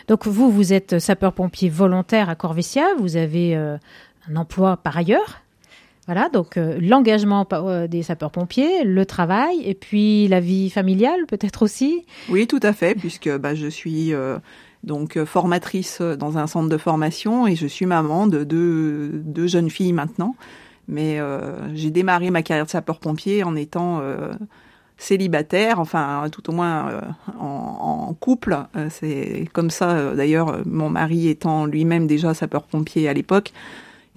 Donc 0.09 0.27
vous, 0.27 0.51
vous 0.51 0.73
êtes 0.73 0.99
sapeur-pompier 0.99 1.69
volontaire 1.69 2.29
à 2.29 2.35
Corvesia, 2.35 2.83
vous 2.99 3.15
avez 3.15 3.55
euh, 3.55 3.77
un 4.29 4.35
emploi 4.35 4.77
par 4.77 4.97
ailleurs. 4.97 5.39
Voilà, 6.05 6.27
donc 6.27 6.57
l'engagement 6.57 7.47
des 7.89 8.03
sapeurs-pompiers, 8.03 8.83
le 8.83 9.05
travail, 9.05 9.61
et 9.63 9.73
puis 9.73 10.27
la 10.27 10.41
vie 10.41 10.69
familiale 10.69 11.25
peut-être 11.29 11.61
aussi. 11.61 12.05
Oui, 12.27 12.45
tout 12.45 12.59
à 12.61 12.73
fait, 12.73 12.93
puisque 12.93 13.33
bah, 13.37 13.55
je 13.55 13.67
suis 13.67 14.11
donc 14.83 15.23
formatrice 15.23 16.01
dans 16.01 16.37
un 16.37 16.45
centre 16.45 16.67
de 16.67 16.77
formation 16.77 17.47
et 17.47 17.55
je 17.55 17.67
suis 17.67 17.85
maman 17.85 18.27
de 18.27 18.43
deux 18.43 19.47
jeunes 19.47 19.69
filles 19.69 19.93
maintenant. 19.93 20.35
Mais 20.87 21.19
euh, 21.19 21.73
j'ai 21.75 21.91
démarré 21.91 22.29
ma 22.29 22.43
carrière 22.43 22.65
de 22.65 22.69
sapeur-pompier 22.71 23.43
en 23.43 23.55
étant 23.55 23.99
euh, 24.01 24.33
célibataire, 24.97 25.79
enfin 25.79 26.25
tout 26.31 26.49
au 26.49 26.53
moins 26.53 26.89
euh, 26.89 27.01
en, 27.39 28.07
en, 28.09 28.13
couple. 28.13 28.57
c'est 28.89 29.47
comme 29.53 29.69
ça, 29.69 30.13
d'ailleurs, 30.13 30.59
mon 30.65 30.89
mari 30.89 31.29
étant 31.29 31.65
lui-même 31.65 32.07
déjà 32.07 32.33
sapeur-pompier 32.33 33.07
à 33.07 33.13
l'époque, 33.13 33.53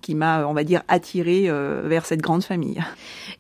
qui 0.03 0.15
m'a, 0.15 0.47
on 0.47 0.53
va 0.53 0.65
dire, 0.65 0.83
attiré 0.89 1.51
vers 1.85 2.05
cette 2.05 2.21
grande 2.21 2.45
famille. 2.45 2.83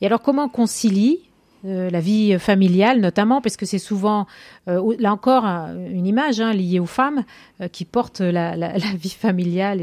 Et 0.01 0.07
alors, 0.07 0.23
comment 0.23 0.45
on 0.45 0.49
concilie 0.49 1.26
euh, 1.67 1.91
la 1.91 2.01
vie 2.01 2.39
familiale 2.39 3.01
notamment, 3.01 3.41
parce 3.41 3.57
que 3.57 3.67
c'est 3.67 3.79
souvent, 3.79 4.27
euh, 4.69 4.95
là 4.99 5.13
encore, 5.13 5.45
une 5.45 6.07
image 6.07 6.41
hein, 6.41 6.53
liée 6.53 6.79
aux 6.79 6.87
femmes 6.87 7.25
euh, 7.61 7.69
qui 7.69 7.85
portent 7.85 8.21
la, 8.21 8.55
vie 8.97 9.11
familiale 9.11 9.81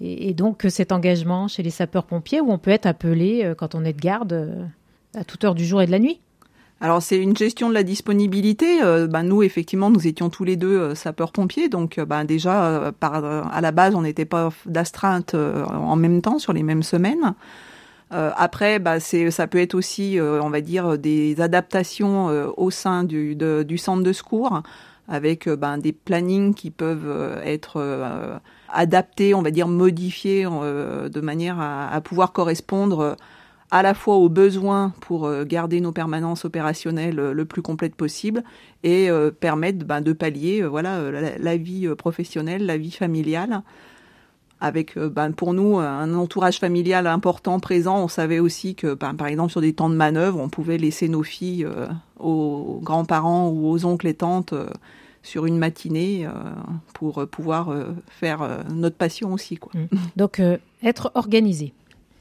et, 0.00 0.34
donc 0.34 0.66
cet 0.68 0.92
engagement 0.92 1.48
chez 1.48 1.62
les 1.62 1.70
sapeurs-pompiers 1.70 2.40
où 2.40 2.52
on 2.52 2.58
peut 2.58 2.70
être 2.70 2.86
appelé 2.86 3.52
quand 3.58 3.74
on 3.74 3.84
est 3.84 3.92
de 3.92 4.00
garde 4.00 4.68
à 5.14 5.24
toute 5.24 5.44
heure 5.44 5.54
du 5.54 5.64
jour 5.64 5.82
et 5.82 5.86
de 5.86 5.90
la 5.90 5.98
nuit. 5.98 6.20
Alors 6.80 7.02
c'est 7.02 7.18
une 7.18 7.36
gestion 7.36 7.68
de 7.68 7.74
la 7.74 7.82
disponibilité. 7.82 8.80
Ben, 9.08 9.22
nous 9.22 9.42
effectivement 9.42 9.90
nous 9.90 10.06
étions 10.06 10.30
tous 10.30 10.44
les 10.44 10.56
deux 10.56 10.94
sapeurs-pompiers, 10.94 11.68
donc 11.68 12.00
ben, 12.00 12.24
déjà 12.24 12.92
à 13.00 13.60
la 13.60 13.72
base 13.72 13.94
on 13.94 14.02
n'était 14.02 14.24
pas 14.24 14.50
d'astreinte 14.66 15.34
en 15.34 15.96
même 15.96 16.22
temps 16.22 16.38
sur 16.38 16.52
les 16.52 16.62
mêmes 16.62 16.82
semaines. 16.82 17.34
Euh, 18.12 18.30
après, 18.36 18.78
bah, 18.78 18.98
ça 18.98 19.46
peut 19.46 19.58
être 19.58 19.74
aussi, 19.74 20.18
euh, 20.18 20.42
on 20.42 20.50
va 20.50 20.60
dire, 20.60 20.98
des 20.98 21.40
adaptations 21.40 22.28
euh, 22.28 22.48
au 22.56 22.70
sein 22.70 23.04
du, 23.04 23.36
du, 23.36 23.78
centre 23.78 24.02
de 24.02 24.12
secours, 24.12 24.62
avec 25.08 25.48
ben, 25.48 25.78
des 25.78 25.92
plannings 25.92 26.54
qui 26.54 26.70
peuvent 26.70 27.40
être 27.44 28.40
adaptés, 28.68 29.34
on 29.34 29.42
va 29.42 29.50
dire, 29.50 29.66
modifiés 29.66 30.44
de 30.44 31.20
manière 31.20 31.58
à, 31.58 31.88
à, 31.88 32.00
pouvoir 32.00 32.32
correspondre 32.32 33.16
à 33.72 33.82
la 33.82 33.94
fois 33.94 34.16
aux 34.16 34.28
besoins 34.28 34.92
pour 35.00 35.28
garder 35.44 35.80
nos 35.80 35.90
permanences 35.90 36.44
opérationnelles 36.44 37.16
le 37.16 37.44
plus 37.44 37.62
complètes 37.62 37.96
possible 37.96 38.44
et 38.84 39.08
permettre 39.40 39.84
ben, 39.84 40.00
de 40.00 40.12
pallier 40.12 40.62
voilà 40.62 41.10
la, 41.10 41.56
vie 41.56 41.88
professionnelle, 41.96 42.64
la 42.64 42.76
vie 42.76 42.92
familiale 42.92 43.62
avec 44.60 44.96
euh, 44.96 45.08
ben, 45.08 45.32
pour 45.32 45.54
nous 45.54 45.78
un 45.78 46.14
entourage 46.14 46.58
familial 46.58 47.06
important 47.06 47.58
présent. 47.60 48.02
On 48.02 48.08
savait 48.08 48.38
aussi 48.38 48.74
que 48.74 48.94
ben, 48.94 49.14
par 49.14 49.26
exemple 49.26 49.50
sur 49.50 49.60
des 49.60 49.72
temps 49.72 49.90
de 49.90 49.94
manœuvre, 49.94 50.38
on 50.38 50.48
pouvait 50.48 50.78
laisser 50.78 51.08
nos 51.08 51.22
filles 51.22 51.64
euh, 51.64 51.86
aux 52.18 52.80
grands-parents 52.82 53.48
ou 53.48 53.68
aux 53.70 53.84
oncles 53.84 54.06
et 54.06 54.14
tantes 54.14 54.52
euh, 54.52 54.68
sur 55.22 55.46
une 55.46 55.58
matinée 55.58 56.26
pour 56.94 57.28
pouvoir 57.28 57.76
faire 58.08 58.64
notre 58.72 58.96
passion 58.96 59.34
aussi. 59.34 59.58
Quoi. 59.58 59.70
Mmh. 59.74 59.96
Donc 60.16 60.40
être 60.82 61.12
organisé. 61.14 61.74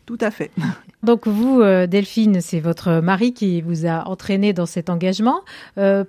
Tout 0.06 0.18
à 0.20 0.32
fait. 0.32 0.52
Donc 1.04 1.26
vous, 1.26 1.62
Delphine, 1.88 2.42
c'est 2.42 2.60
votre 2.60 3.00
mari 3.00 3.32
qui 3.32 3.62
vous 3.62 3.86
a 3.86 4.06
entraîné 4.06 4.52
dans 4.52 4.66
cet 4.66 4.90
engagement. 4.90 5.40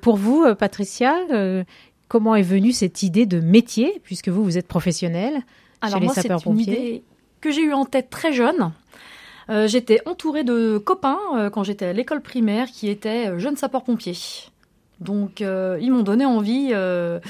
pour 0.00 0.16
vous, 0.16 0.52
Patricia, 0.56 1.14
comment 2.08 2.34
est 2.34 2.42
venue 2.42 2.72
cette 2.72 3.04
idée 3.04 3.25
de 3.25 3.38
métier, 3.38 4.00
puisque 4.02 4.28
vous, 4.28 4.42
vous 4.42 4.58
êtes 4.58 4.66
professionnelle? 4.66 5.44
Alors 5.80 6.00
moi, 6.00 6.12
c'est 6.14 6.30
une 6.46 6.60
idée 6.60 7.02
que 7.40 7.50
j'ai 7.50 7.62
eue 7.62 7.72
en 7.72 7.84
tête 7.84 8.10
très 8.10 8.32
jeune. 8.32 8.72
Euh, 9.49 9.66
j'étais 9.66 10.00
entourée 10.06 10.44
de 10.44 10.78
copains 10.78 11.18
euh, 11.34 11.50
quand 11.50 11.64
j'étais 11.64 11.87
à 11.87 11.92
l'école 11.92 12.20
primaire 12.20 12.68
qui 12.68 12.88
étaient 12.88 13.28
euh, 13.28 13.38
jeunes 13.38 13.56
sapeurs-pompiers. 13.56 14.16
Donc 15.00 15.40
ils 15.40 15.90
m'ont 15.90 16.02
donné 16.02 16.26
envie 16.26 16.68
de, 16.68 17.20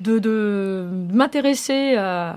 de 0.00 0.88
m'intéresser 1.12 1.94
à, 1.96 2.36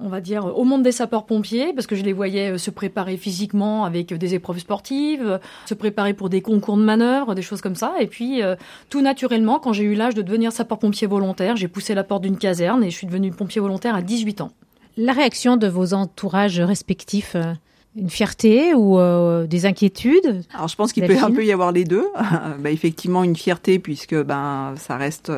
on 0.00 0.08
va 0.08 0.20
dire, 0.20 0.56
au 0.56 0.62
monde 0.62 0.84
des 0.84 0.92
sapeurs-pompiers, 0.92 1.72
parce 1.72 1.88
que 1.88 1.96
je 1.96 2.04
les 2.04 2.12
voyais 2.12 2.56
se 2.56 2.70
préparer 2.70 3.16
physiquement 3.16 3.84
avec 3.84 4.14
des 4.14 4.34
épreuves 4.34 4.60
sportives, 4.60 5.40
se 5.66 5.74
préparer 5.74 6.14
pour 6.14 6.28
des 6.28 6.42
concours 6.42 6.76
de 6.76 6.84
manœuvre, 6.84 7.34
des 7.34 7.42
choses 7.42 7.60
comme 7.60 7.74
ça. 7.74 7.94
Et 7.98 8.06
puis, 8.06 8.40
tout 8.88 9.00
naturellement, 9.00 9.58
quand 9.58 9.72
j'ai 9.72 9.82
eu 9.82 9.96
l'âge 9.96 10.14
de 10.14 10.22
devenir 10.22 10.52
sapeur-pompier 10.52 11.08
volontaire, 11.08 11.56
j'ai 11.56 11.66
poussé 11.66 11.96
la 11.96 12.04
porte 12.04 12.22
d'une 12.22 12.38
caserne 12.38 12.84
et 12.84 12.90
je 12.90 12.96
suis 12.96 13.08
devenue 13.08 13.32
pompier 13.32 13.60
volontaire 13.60 13.96
à 13.96 14.02
18 14.02 14.42
ans 14.42 14.52
la 14.96 15.12
réaction 15.12 15.56
de 15.56 15.66
vos 15.66 15.94
entourages 15.94 16.60
respectifs 16.60 17.34
euh, 17.34 17.54
une 17.96 18.10
fierté 18.10 18.74
ou 18.74 18.98
euh, 18.98 19.46
des 19.46 19.66
inquiétudes? 19.66 20.42
Alors 20.52 20.68
je 20.68 20.76
pense 20.76 20.92
qu'il 20.92 21.06
peut 21.06 21.16
un 21.16 21.30
peu 21.30 21.44
y 21.44 21.52
avoir 21.52 21.72
les 21.72 21.84
deux. 21.84 22.06
bah, 22.60 22.70
effectivement 22.70 23.24
une 23.24 23.36
fierté 23.36 23.78
puisque 23.78 24.14
ben 24.14 24.74
ça 24.76 24.96
reste 24.96 25.32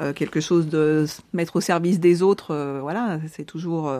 euh, 0.00 0.12
quelque 0.12 0.40
chose 0.40 0.68
de 0.68 1.06
se 1.06 1.20
mettre 1.32 1.56
au 1.56 1.60
service 1.60 2.00
des 2.00 2.22
autres. 2.22 2.80
voilà, 2.82 3.18
c'est 3.32 3.44
toujours 3.44 3.92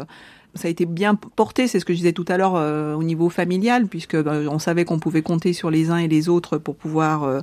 ça 0.57 0.69
a 0.69 0.71
été 0.71 0.87
bien 0.87 1.15
porté, 1.15 1.67
c'est 1.67 1.81
ce 1.81 1.85
que 1.85 1.93
je 1.93 1.99
disais 1.99 2.13
tout 2.13 2.25
à 2.29 2.37
l'heure 2.37 2.55
au 2.97 3.03
niveau 3.03 3.29
familial 3.29 3.87
puisque 3.87 4.17
ben, 4.17 4.49
on 4.49 4.59
savait 4.59 4.85
qu'on 4.85 4.99
pouvait 4.99 5.23
compter 5.23 5.53
sur 5.53 5.71
les 5.71 5.91
uns 5.91 5.99
et 5.99 6.09
les 6.09 6.29
autres 6.29 6.59
pour 6.59 6.75
pouvoir 6.77 7.43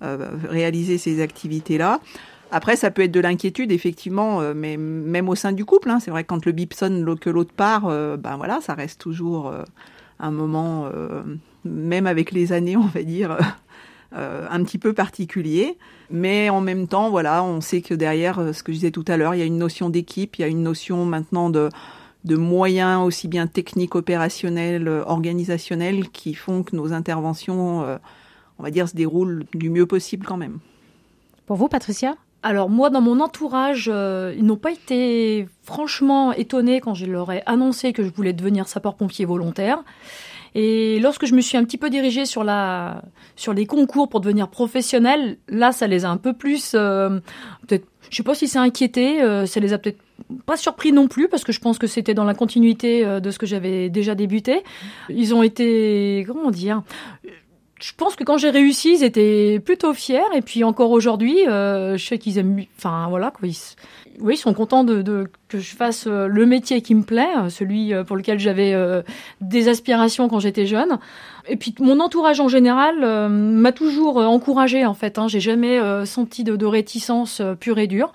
réaliser 0.00 0.98
ces 0.98 1.20
activités 1.20 1.78
là. 1.78 2.00
Après, 2.50 2.76
ça 2.76 2.90
peut 2.90 3.02
être 3.02 3.12
de 3.12 3.20
l'inquiétude, 3.20 3.72
effectivement, 3.72 4.40
euh, 4.40 4.54
mais 4.56 4.76
même 4.76 5.28
au 5.28 5.34
sein 5.34 5.52
du 5.52 5.64
couple. 5.64 5.90
Hein, 5.90 6.00
c'est 6.00 6.10
vrai 6.10 6.24
que 6.24 6.28
quand 6.28 6.46
le 6.46 6.52
bip 6.52 6.72
sonne, 6.72 7.18
que 7.18 7.30
l'autre 7.30 7.52
part, 7.52 7.86
euh, 7.86 8.16
ben 8.16 8.36
voilà, 8.36 8.60
ça 8.62 8.74
reste 8.74 9.00
toujours 9.00 9.48
euh, 9.48 9.64
un 10.18 10.30
moment, 10.30 10.90
même 11.64 12.06
avec 12.06 12.32
les 12.32 12.52
années, 12.52 12.76
on 12.76 12.86
va 12.86 13.02
dire, 13.02 13.38
un 14.12 14.64
petit 14.64 14.78
peu 14.78 14.92
particulier. 14.92 15.78
Mais 16.10 16.50
en 16.50 16.60
même 16.60 16.88
temps, 16.88 17.10
voilà, 17.10 17.44
on 17.44 17.60
sait 17.60 17.82
que 17.82 17.94
derrière, 17.94 18.52
ce 18.52 18.62
que 18.64 18.72
je 18.72 18.78
disais 18.78 18.90
tout 18.90 19.04
à 19.06 19.16
l'heure, 19.16 19.34
il 19.34 19.38
y 19.38 19.42
a 19.42 19.46
une 19.46 19.58
notion 19.58 19.90
d'équipe, 19.90 20.36
il 20.36 20.42
y 20.42 20.44
a 20.44 20.48
une 20.48 20.62
notion 20.62 21.04
maintenant 21.04 21.50
de 21.50 21.68
de 22.24 22.36
moyens 22.36 23.06
aussi 23.06 23.28
bien 23.28 23.46
techniques, 23.46 23.94
opérationnels, 23.94 24.88
organisationnels, 24.88 26.08
qui 26.08 26.34
font 26.34 26.64
que 26.64 26.74
nos 26.74 26.92
interventions, 26.92 27.84
on 28.58 28.62
va 28.62 28.70
dire, 28.72 28.88
se 28.88 28.96
déroulent 28.96 29.44
du 29.54 29.70
mieux 29.70 29.86
possible 29.86 30.26
quand 30.26 30.36
même. 30.36 30.58
Pour 31.46 31.56
vous, 31.56 31.68
Patricia? 31.68 32.16
Alors 32.42 32.70
moi, 32.70 32.90
dans 32.90 33.00
mon 33.00 33.20
entourage, 33.20 33.90
euh, 33.92 34.34
ils 34.36 34.44
n'ont 34.44 34.56
pas 34.56 34.70
été 34.70 35.48
franchement 35.62 36.32
étonnés 36.32 36.80
quand 36.80 36.94
je 36.94 37.06
leur 37.06 37.32
ai 37.32 37.42
annoncé 37.46 37.92
que 37.92 38.04
je 38.04 38.10
voulais 38.10 38.32
devenir 38.32 38.68
sapeur-pompier 38.68 39.24
volontaire. 39.24 39.82
Et 40.54 40.98
lorsque 41.00 41.26
je 41.26 41.34
me 41.34 41.40
suis 41.40 41.58
un 41.58 41.64
petit 41.64 41.76
peu 41.76 41.90
dirigée 41.90 42.24
sur 42.24 42.42
la 42.42 43.02
sur 43.36 43.52
les 43.52 43.66
concours 43.66 44.08
pour 44.08 44.20
devenir 44.20 44.48
professionnel, 44.48 45.36
là, 45.48 45.72
ça 45.72 45.86
les 45.86 46.04
a 46.04 46.10
un 46.10 46.16
peu 46.16 46.32
plus 46.32 46.72
euh, 46.74 47.20
peut-être. 47.66 47.86
Je 48.10 48.16
sais 48.16 48.22
pas 48.22 48.34
si 48.34 48.48
c'est 48.48 48.58
inquiété, 48.58 49.20
euh, 49.20 49.44
ça 49.44 49.60
les 49.60 49.74
a 49.74 49.78
peut-être 49.78 50.00
pas 50.46 50.56
surpris 50.56 50.92
non 50.92 51.08
plus 51.08 51.28
parce 51.28 51.44
que 51.44 51.52
je 51.52 51.60
pense 51.60 51.78
que 51.78 51.86
c'était 51.86 52.14
dans 52.14 52.24
la 52.24 52.34
continuité 52.34 53.04
de 53.20 53.30
ce 53.30 53.38
que 53.38 53.46
j'avais 53.46 53.90
déjà 53.90 54.14
débuté. 54.14 54.62
Ils 55.10 55.34
ont 55.34 55.42
été 55.42 56.24
comment 56.26 56.50
dire 56.50 56.82
je 57.80 57.92
pense 57.96 58.16
que 58.16 58.24
quand 58.24 58.38
j'ai 58.38 58.50
réussi, 58.50 58.94
ils 58.94 59.04
étaient 59.04 59.60
plutôt 59.64 59.94
fiers. 59.94 60.20
Et 60.34 60.42
puis 60.42 60.64
encore 60.64 60.90
aujourd'hui, 60.90 61.46
euh, 61.46 61.96
je 61.96 62.04
sais 62.04 62.18
qu'ils 62.18 62.38
aiment. 62.38 62.64
Enfin 62.76 63.06
voilà, 63.08 63.30
quoi, 63.30 63.48
ils, 63.48 63.56
oui, 64.20 64.34
ils 64.34 64.38
sont 64.38 64.54
contents 64.54 64.84
de, 64.84 65.02
de, 65.02 65.30
que 65.48 65.58
je 65.58 65.76
fasse 65.76 66.06
euh, 66.08 66.26
le 66.26 66.44
métier 66.44 66.82
qui 66.82 66.94
me 66.94 67.02
plaît, 67.02 67.28
euh, 67.38 67.48
celui 67.48 67.92
pour 68.06 68.16
lequel 68.16 68.38
j'avais 68.38 68.74
des 69.40 69.68
aspirations 69.68 70.28
quand 70.28 70.40
j'étais 70.40 70.66
jeune. 70.66 70.98
Et 71.48 71.56
puis 71.56 71.74
mon 71.80 72.00
entourage 72.00 72.40
en 72.40 72.48
général 72.48 73.28
m'a 73.28 73.72
toujours 73.72 74.18
encouragé 74.18 74.84
en 74.84 74.94
fait. 74.94 75.18
Hein. 75.18 75.28
J'ai 75.28 75.40
jamais 75.40 75.80
senti 76.04 76.44
de, 76.44 76.66
réticence 76.66 77.40
pure 77.60 77.78
et 77.78 77.86
dure. 77.86 78.12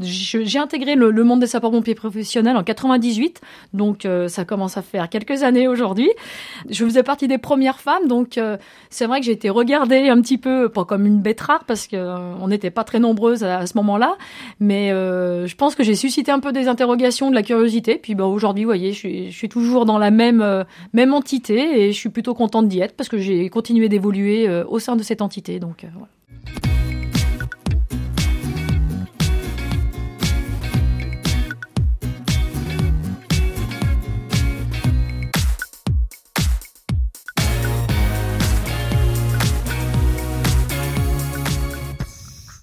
J'ai 0.00 0.58
intégré 0.58 0.94
le, 0.94 1.24
monde 1.24 1.40
des 1.40 1.46
sapeurs-pompiers 1.46 1.94
professionnels 1.94 2.56
en 2.56 2.64
98, 2.64 3.40
donc 3.74 4.06
ça 4.28 4.44
commence 4.44 4.76
à 4.76 4.82
faire 4.82 5.08
quelques 5.08 5.42
années 5.42 5.68
aujourd'hui. 5.68 6.10
Je 6.68 6.84
faisais 6.84 7.02
partie 7.02 7.28
des 7.28 7.38
premières 7.38 7.80
femmes, 7.80 8.08
donc 8.08 8.38
c'est 8.90 9.06
vrai 9.06 9.20
que 9.20 9.26
j'ai 9.26 9.32
été 9.32 9.50
regardée 9.50 10.08
un 10.08 10.20
petit 10.20 10.38
peu, 10.38 10.68
pas 10.68 10.84
comme 10.84 11.06
une 11.06 11.20
bête 11.20 11.40
rare, 11.40 11.64
parce 11.66 11.86
qu'on 11.86 11.96
euh, 11.96 12.46
n'était 12.48 12.70
pas 12.70 12.84
très 12.84 12.98
nombreuses 12.98 13.44
à, 13.44 13.66
ce 13.66 13.76
moment-là, 13.78 14.16
mais 14.60 14.92
euh, 14.92 15.46
je 15.46 15.56
pense 15.56 15.74
que 15.74 15.82
j'ai 15.82 15.94
suscité 15.94 16.30
un 16.30 16.40
peu 16.40 16.52
des 16.52 16.68
interrogations, 16.68 17.30
de 17.30 17.34
la 17.34 17.42
curiosité. 17.42 17.96
Puis 17.96 18.14
bah, 18.14 18.24
aujourd'hui, 18.24 18.64
vous 18.64 18.68
voyez, 18.68 18.92
je 18.92 18.98
suis, 18.98 19.30
je 19.30 19.36
suis 19.36 19.48
toujours 19.48 19.84
dans 19.86 19.98
la 19.98 20.10
même, 20.10 20.42
euh, 20.42 20.64
même 20.92 21.14
entité 21.14 21.82
et 21.82 21.92
je 21.92 21.98
suis 21.98 22.08
plutôt 22.08 22.34
contente 22.34 22.68
parce 22.96 23.08
que 23.08 23.18
j'ai 23.18 23.48
continué 23.50 23.88
d'évoluer 23.88 24.48
au 24.68 24.78
sein 24.78 24.96
de 24.96 25.02
cette 25.02 25.22
entité. 25.22 25.58
Donc, 25.58 25.86
voilà. 25.92 26.08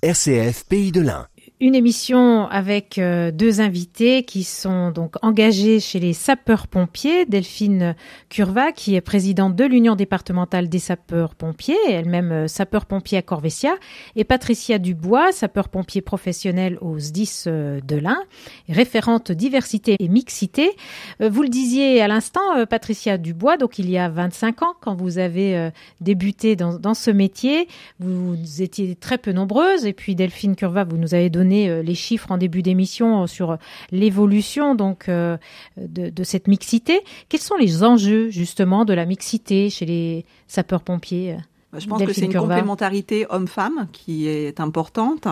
RCF 0.01 0.63
Pays 0.63 0.91
de 0.91 1.01
l'Ain 1.01 1.27
une 1.61 1.75
émission 1.75 2.47
avec 2.47 2.97
euh, 2.97 3.31
deux 3.31 3.59
invités 3.59 4.23
qui 4.23 4.45
sont 4.45 4.91
donc 4.91 5.15
engagés 5.21 5.81
chez 5.81 5.99
les 5.99 6.13
sapeurs-pompiers. 6.13 7.25
Delphine 7.25 7.95
Curva, 8.29 8.71
qui 8.71 8.95
est 8.95 9.01
présidente 9.01 9.57
de 9.57 9.65
l'Union 9.65 9.97
départementale 9.97 10.69
des 10.69 10.79
sapeurs-pompiers, 10.79 11.75
elle-même 11.89 12.31
euh, 12.31 12.47
sapeur-pompier 12.47 13.17
à 13.17 13.21
Corvessia, 13.21 13.75
et 14.15 14.23
Patricia 14.23 14.79
Dubois, 14.79 15.33
sapeur-pompier 15.33 16.01
professionnel 16.01 16.77
au 16.79 16.97
SDIS 16.97 17.43
euh, 17.47 17.81
de 17.81 17.97
l'Ain, 17.97 18.23
référente 18.69 19.33
diversité 19.33 19.97
et 19.99 20.07
mixité. 20.07 20.71
Vous 21.19 21.41
le 21.41 21.49
disiez 21.49 22.01
à 22.01 22.07
l'instant, 22.07 22.65
Patricia 22.69 23.17
Dubois, 23.17 23.57
donc 23.57 23.79
il 23.79 23.89
y 23.89 23.97
a 23.97 24.07
25 24.07 24.63
ans, 24.63 24.73
quand 24.79 24.95
vous 24.95 25.17
avez 25.17 25.69
débuté 26.01 26.55
dans, 26.55 26.77
dans 26.77 26.93
ce 26.93 27.11
métier, 27.11 27.67
vous 27.99 28.61
étiez 28.61 28.95
très 28.95 29.17
peu 29.17 29.31
nombreuses, 29.31 29.85
et 29.85 29.93
puis 29.93 30.15
Delphine 30.15 30.55
Curva, 30.55 30.83
vous 30.83 30.97
nous 30.97 31.13
avez 31.13 31.29
donné 31.29 31.48
euh, 31.51 31.81
les 31.81 31.95
chiffres 31.95 32.31
en 32.31 32.37
début 32.37 32.61
d'émission 32.61 33.27
sur 33.27 33.57
l'évolution 33.91 34.75
donc 34.75 35.09
euh, 35.09 35.37
de, 35.77 36.23
cette 36.23 36.47
mixité. 36.47 37.01
Quels 37.29 37.41
sont 37.41 37.55
les 37.55 37.83
enjeux 37.83 38.29
justement 38.29 38.85
de 38.85 38.93
la 38.93 39.05
mixité 39.05 39.69
chez 39.69 39.85
les 39.85 40.25
sapeurs-pompiers 40.47 41.37
bah, 41.71 41.79
Je 41.79 41.87
pense 41.87 42.03
que 42.03 42.13
c'est 42.13 42.25
une 42.25 42.33
complémentarité 42.33 43.25
homme-femme 43.29 43.87
qui 43.91 44.27
est 44.27 44.59
importante. 44.59 45.27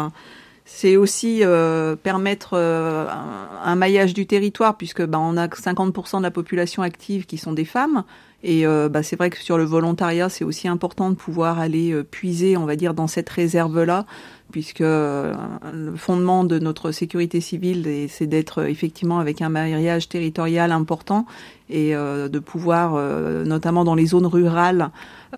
C'est 0.69 0.97
aussi 0.97 1.39
euh, 1.43 1.95
permettre 1.95 2.55
un, 2.55 3.75
maillage 3.75 4.13
du 4.13 4.25
territoire 4.25 4.75
puisque 4.75 5.05
bah, 5.05 5.19
on 5.19 5.37
a 5.37 5.47
50% 5.47 6.17
de 6.17 6.23
la 6.23 6.31
population 6.31 6.83
active 6.83 7.25
qui 7.25 7.37
sont 7.37 7.53
des 7.53 7.65
femmes 7.65 8.03
et 8.43 8.65
bah, 8.65 9.01
c'est 9.01 9.15
vrai 9.15 9.29
que 9.29 9.37
sur 9.39 9.57
le 9.57 9.63
volontariat 9.63 10.29
c'est 10.29 10.43
aussi 10.43 10.67
important 10.67 11.09
de 11.09 11.15
pouvoir 11.15 11.57
aller 11.57 12.03
puiser 12.03 12.55
on 12.55 12.65
va 12.65 12.75
dire 12.75 12.93
dans 12.93 13.07
cette 13.07 13.29
réserve 13.29 13.83
là 13.83 14.05
puisque 14.51 14.81
euh, 14.81 15.33
le 15.73 15.95
fondement 15.95 16.43
de 16.43 16.59
notre 16.59 16.91
sécurité 16.91 17.41
civile, 17.41 18.07
c'est 18.09 18.27
d'être 18.27 18.67
effectivement 18.67 19.19
avec 19.19 19.41
un 19.41 19.49
mariage 19.49 20.09
territorial 20.09 20.71
important 20.71 21.25
et 21.69 21.95
euh, 21.95 22.29
de 22.29 22.39
pouvoir, 22.39 22.95
euh, 22.95 23.43
notamment 23.43 23.83
dans 23.83 23.95
les 23.95 24.05
zones 24.05 24.25
rurales, 24.25 24.89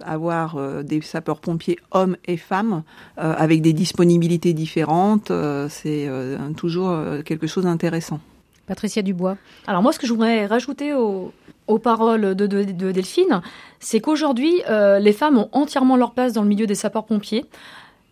avoir 0.02 0.58
des 0.84 1.02
sapeurs-pompiers 1.02 1.80
hommes 1.91 2.15
et 2.26 2.38
femmes 2.38 2.84
avec 3.17 3.63
des 3.63 3.74
disponibilités 3.74 4.54
différentes. 4.54 5.32
c'est 5.69 6.08
toujours 6.56 6.95
quelque 7.26 7.48
chose 7.48 7.63
d'intéressant. 7.63 8.19
Patricia 8.67 9.02
Dubois. 9.02 9.36
Alors 9.65 9.82
moi, 9.82 9.91
ce 9.91 9.98
que 9.98 10.06
je 10.06 10.13
voudrais 10.13 10.45
rajouter 10.45 10.93
aux, 10.93 11.34
paroles 11.82 12.36
de 12.36 12.45
Delphine, 12.91 13.41
c'est 13.80 14.00
qu'aujourd'hui, 14.00 14.62
les 14.69 15.13
femmes 15.13 15.39
ont 15.39 15.50
entièrement 15.54 15.98
leur 15.98 16.12
place 16.12 16.34
dans 16.34 16.43
le 16.43 16.50
milieu 16.50 16.67
des 16.67 16.76
sapeurs-pompiers 16.76 17.45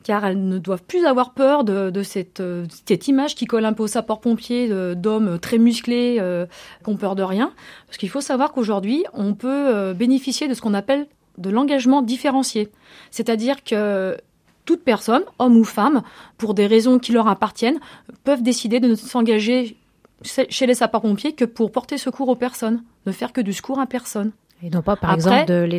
car 0.07 0.25
elles 0.25 0.47
ne 0.47 0.57
doivent 0.57 0.83
plus 0.83 1.05
avoir 1.05 1.33
peur 1.33 1.65
de, 1.65 2.01
cette, 2.01 2.39
euh, 2.39 2.65
cette, 2.85 3.09
image 3.09 3.35
qui 3.35 3.43
colle 3.45 3.65
un 3.65 3.73
peu 3.73 3.83
aux 3.83 3.87
sapeurs-pompiers 3.87 4.69
d'hommes 4.95 5.37
très 5.37 5.57
musclés 5.57 6.15
euh, 6.21 6.45
qui 6.81 6.89
ont 6.89 6.95
peur 6.95 7.15
de 7.15 7.23
rien. 7.23 7.51
Parce 7.87 7.97
qu'il 7.97 8.07
faut 8.07 8.21
savoir 8.21 8.53
qu'aujourd'hui, 8.53 9.03
on 9.11 9.33
peut 9.33 9.67
euh, 9.67 9.93
bénéficier 9.93 10.47
de 10.47 10.53
ce 10.53 10.61
qu'on 10.61 10.73
appelle 10.73 11.07
de 11.37 11.49
l'engagement 11.49 12.01
différencié. 12.01 12.69
C'est-à-dire 13.11 13.65
que 13.65 14.15
toute 14.63 14.85
personne, 14.85 15.23
homme 15.39 15.57
ou 15.57 15.65
femme, 15.65 16.03
pour 16.37 16.53
des 16.53 16.67
raisons 16.67 16.99
qui 16.99 17.11
leur 17.11 17.27
appartiennent, 17.27 17.81
peuvent 18.23 18.43
décider 18.43 18.79
de 18.79 18.87
ne 18.87 18.95
s'engager 18.95 19.75
chez 20.23 20.65
les 20.65 20.75
sapeurs-pompiers 20.75 21.33
que 21.33 21.43
pour 21.43 21.69
porter 21.69 21.97
secours 21.97 22.29
aux 22.29 22.35
personnes, 22.35 22.81
ne 23.07 23.11
faire 23.11 23.33
que 23.33 23.41
du 23.41 23.51
secours 23.51 23.81
à 23.81 23.85
personne. 23.85 24.31
Et 24.63 24.71
non 24.71 24.81
pas, 24.81 24.95
par 24.95 25.13
exemple, 25.13 25.45
de 25.45 25.69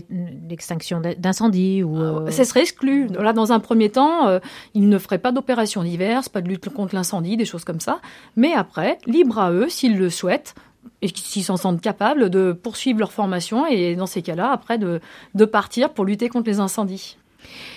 l'extinction 0.48 1.02
d'incendie 1.18 1.82
ou. 1.82 2.00
Euh... 2.00 2.30
Ça 2.30 2.44
serait 2.44 2.60
exclu. 2.60 3.08
Là, 3.08 3.32
dans 3.32 3.52
un 3.52 3.58
premier 3.58 3.90
temps, 3.90 4.28
euh, 4.28 4.38
ils 4.74 4.88
ne 4.88 4.98
feraient 4.98 5.18
pas 5.18 5.32
d'opérations 5.32 5.82
diverses, 5.82 6.28
pas 6.28 6.40
de 6.40 6.48
lutte 6.48 6.68
contre 6.68 6.94
l'incendie, 6.94 7.36
des 7.36 7.44
choses 7.44 7.64
comme 7.64 7.80
ça. 7.80 8.00
Mais 8.36 8.52
après, 8.52 8.98
libre 9.06 9.38
à 9.40 9.50
eux, 9.50 9.68
s'ils 9.68 9.98
le 9.98 10.10
souhaitent, 10.10 10.54
et 11.02 11.08
s'ils 11.08 11.44
s'en 11.44 11.56
sentent 11.56 11.80
capables, 11.80 12.30
de 12.30 12.52
poursuivre 12.52 13.00
leur 13.00 13.12
formation 13.12 13.66
et, 13.66 13.96
dans 13.96 14.06
ces 14.06 14.22
cas-là, 14.22 14.50
après, 14.52 14.78
de, 14.78 15.00
de 15.34 15.44
partir 15.44 15.90
pour 15.90 16.04
lutter 16.04 16.28
contre 16.28 16.48
les 16.48 16.60
incendies. 16.60 17.16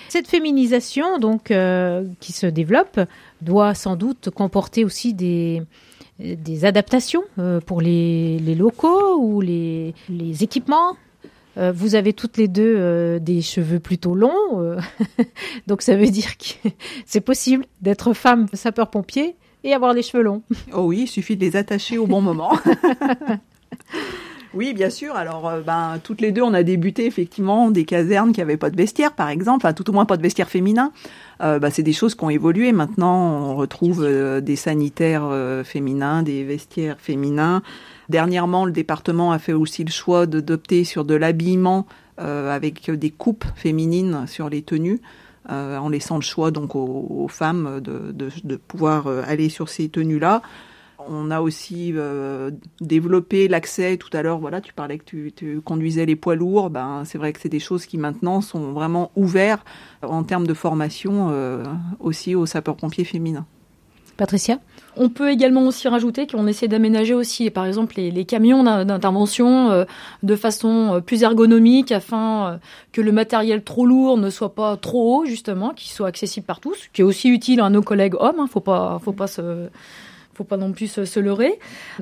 Cette 0.08 0.28
féminisation, 0.28 1.18
donc, 1.18 1.50
euh, 1.50 2.04
qui 2.20 2.32
se 2.32 2.46
développe, 2.46 3.00
doit 3.40 3.74
sans 3.74 3.96
doute 3.96 4.30
comporter 4.30 4.84
aussi 4.84 5.14
des 5.14 5.62
des 6.18 6.64
adaptations 6.64 7.22
euh, 7.38 7.60
pour 7.60 7.80
les, 7.80 8.38
locaux 8.54 9.18
ou 9.18 9.40
les, 9.40 9.94
équipements. 10.40 10.96
Euh, 11.58 11.72
vous 11.72 11.94
avez 11.94 12.12
toutes 12.14 12.38
les 12.38 12.48
deux 12.48 12.74
euh, 12.78 13.18
des 13.18 13.42
cheveux 13.42 13.78
plutôt 13.78 14.14
longs, 14.14 14.78
donc 15.66 15.82
ça 15.82 15.96
veut 15.96 16.08
dire 16.08 16.38
que 16.38 16.68
c'est 17.06 17.20
possible 17.20 17.66
d'être 17.82 18.14
femme 18.14 18.46
sapeur-pompier 18.54 19.36
et 19.64 19.74
avoir 19.74 19.92
les 19.92 20.02
cheveux 20.02 20.22
longs. 20.22 20.42
Oh 20.72 20.82
oui, 20.82 21.02
il 21.02 21.08
suffit 21.08 21.36
de 21.36 21.42
les 21.44 21.56
attacher 21.56 21.98
au 21.98 22.06
bon 22.06 22.22
moment. 22.22 22.58
Oui, 24.54 24.74
bien 24.74 24.90
sûr. 24.90 25.16
Alors, 25.16 25.50
ben, 25.64 25.98
toutes 26.02 26.20
les 26.20 26.30
deux, 26.30 26.42
on 26.42 26.52
a 26.52 26.62
débuté 26.62 27.06
effectivement 27.06 27.70
des 27.70 27.84
casernes 27.84 28.32
qui 28.32 28.40
n'avaient 28.40 28.56
pas 28.56 28.70
de 28.70 28.76
vestiaire, 28.76 29.12
par 29.12 29.28
exemple, 29.30 29.64
enfin, 29.64 29.72
tout 29.72 29.88
au 29.88 29.92
moins 29.92 30.04
pas 30.04 30.16
de 30.16 30.22
vestiaire 30.22 30.48
féminin. 30.48 30.92
Euh, 31.42 31.58
bah, 31.58 31.70
c'est 31.70 31.82
des 31.82 31.92
choses 31.92 32.14
qui 32.14 32.24
ont 32.24 32.30
évolué. 32.30 32.72
Maintenant, 32.72 33.50
on 33.50 33.56
retrouve 33.56 34.04
euh, 34.04 34.40
des 34.40 34.56
sanitaires 34.56 35.24
euh, 35.24 35.64
féminins, 35.64 36.22
des 36.22 36.44
vestiaires 36.44 37.00
féminins. 37.00 37.62
Dernièrement, 38.08 38.64
le 38.64 38.72
département 38.72 39.32
a 39.32 39.38
fait 39.38 39.52
aussi 39.52 39.84
le 39.84 39.90
choix 39.90 40.26
d'opter 40.26 40.84
sur 40.84 41.04
de 41.04 41.14
l'habillement 41.14 41.86
avec 42.18 42.88
des 42.90 43.10
coupes 43.10 43.44
féminines 43.56 44.26
sur 44.28 44.48
les 44.48 44.62
tenues. 44.62 45.00
en 45.48 45.88
laissant 45.88 46.16
le 46.16 46.22
choix 46.22 46.50
donc 46.50 46.76
aux, 46.76 47.26
femmes 47.28 47.80
de, 47.80 48.56
pouvoir 48.56 49.08
aller 49.08 49.48
sur 49.48 49.68
ces 49.68 49.88
tenues-là. 49.88 50.42
On 51.08 51.30
a 51.30 51.40
aussi 51.40 51.92
euh, 51.94 52.50
développé 52.80 53.48
l'accès. 53.48 53.96
Tout 53.96 54.10
à 54.12 54.22
l'heure, 54.22 54.38
voilà, 54.38 54.60
tu 54.60 54.72
parlais 54.72 54.98
que 54.98 55.28
tu, 55.30 55.60
conduisais 55.64 56.06
les 56.06 56.16
poids 56.16 56.34
lourds. 56.34 56.70
Ben, 56.70 57.02
c'est 57.04 57.18
vrai 57.18 57.32
que 57.32 57.40
c'est 57.40 57.48
des 57.48 57.60
choses 57.60 57.86
qui 57.86 57.98
maintenant 57.98 58.40
sont 58.40 58.72
vraiment 58.72 59.10
ouvertes 59.16 59.66
en 60.02 60.22
termes 60.24 60.46
de 60.46 60.54
formation 60.54 61.28
euh, 61.30 61.64
aussi 62.00 62.34
aux 62.34 62.46
sapeurs-pompiers 62.46 63.04
féminins. 63.04 63.46
Patricia? 64.16 64.58
On 64.96 65.08
peut 65.08 65.30
également 65.30 65.62
aussi 65.62 65.88
rajouter 65.88 66.26
qu'on 66.26 66.46
essaie 66.46 66.68
d'aménager 66.68 67.14
aussi, 67.14 67.48
par 67.50 67.64
exemple, 67.64 67.94
les, 67.96 68.24
camions 68.24 68.62
d'intervention 68.62 69.70
euh, 69.70 69.84
de 70.22 70.36
façon 70.36 71.02
plus 71.04 71.22
ergonomique 71.22 71.92
afin 71.92 72.46
euh, 72.46 72.56
que 72.92 73.00
le 73.00 73.10
matériel 73.10 73.64
trop 73.64 73.86
lourd 73.86 74.18
ne 74.18 74.28
soit 74.28 74.54
pas 74.54 74.76
trop 74.76 75.22
haut, 75.22 75.24
justement, 75.24 75.70
qu'il 75.70 75.90
soit 75.90 76.08
accessible 76.08 76.46
par 76.46 76.60
tous, 76.60 76.88
qui 76.92 77.00
est 77.00 77.04
aussi 77.04 77.30
utile 77.30 77.60
à 77.60 77.70
nos 77.70 77.82
collègues 77.82 78.14
hommes. 78.18 78.38
Hein, 78.38 78.46
faut 78.50 78.60
pas, 78.60 79.00
faut 79.02 79.12
pas 79.12 79.26
se 79.26 79.68
faut 80.34 80.44
pas 80.44 80.56
non 80.56 80.72
plus 80.72 80.86
se, 81.04 81.20
leurrer. 81.20 81.58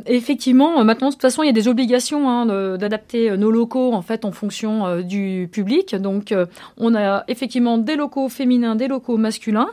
effectivement, 0.06 0.84
maintenant, 0.84 1.08
de 1.08 1.14
toute 1.14 1.22
façon, 1.22 1.42
il 1.42 1.46
y 1.46 1.50
a 1.50 1.52
des 1.52 1.68
obligations 1.68 2.28
hein, 2.30 2.76
d'adapter 2.76 3.36
nos 3.36 3.50
locaux 3.50 3.92
en 3.92 4.02
fait 4.02 4.24
en 4.24 4.32
fonction 4.32 4.86
euh, 4.86 5.02
du 5.02 5.48
public. 5.50 5.94
Donc, 5.96 6.32
euh, 6.32 6.46
on 6.76 6.94
a 6.94 7.24
effectivement 7.28 7.78
des 7.78 7.96
locaux 7.96 8.28
féminins, 8.28 8.76
des 8.76 8.88
locaux 8.88 9.16
masculins. 9.16 9.68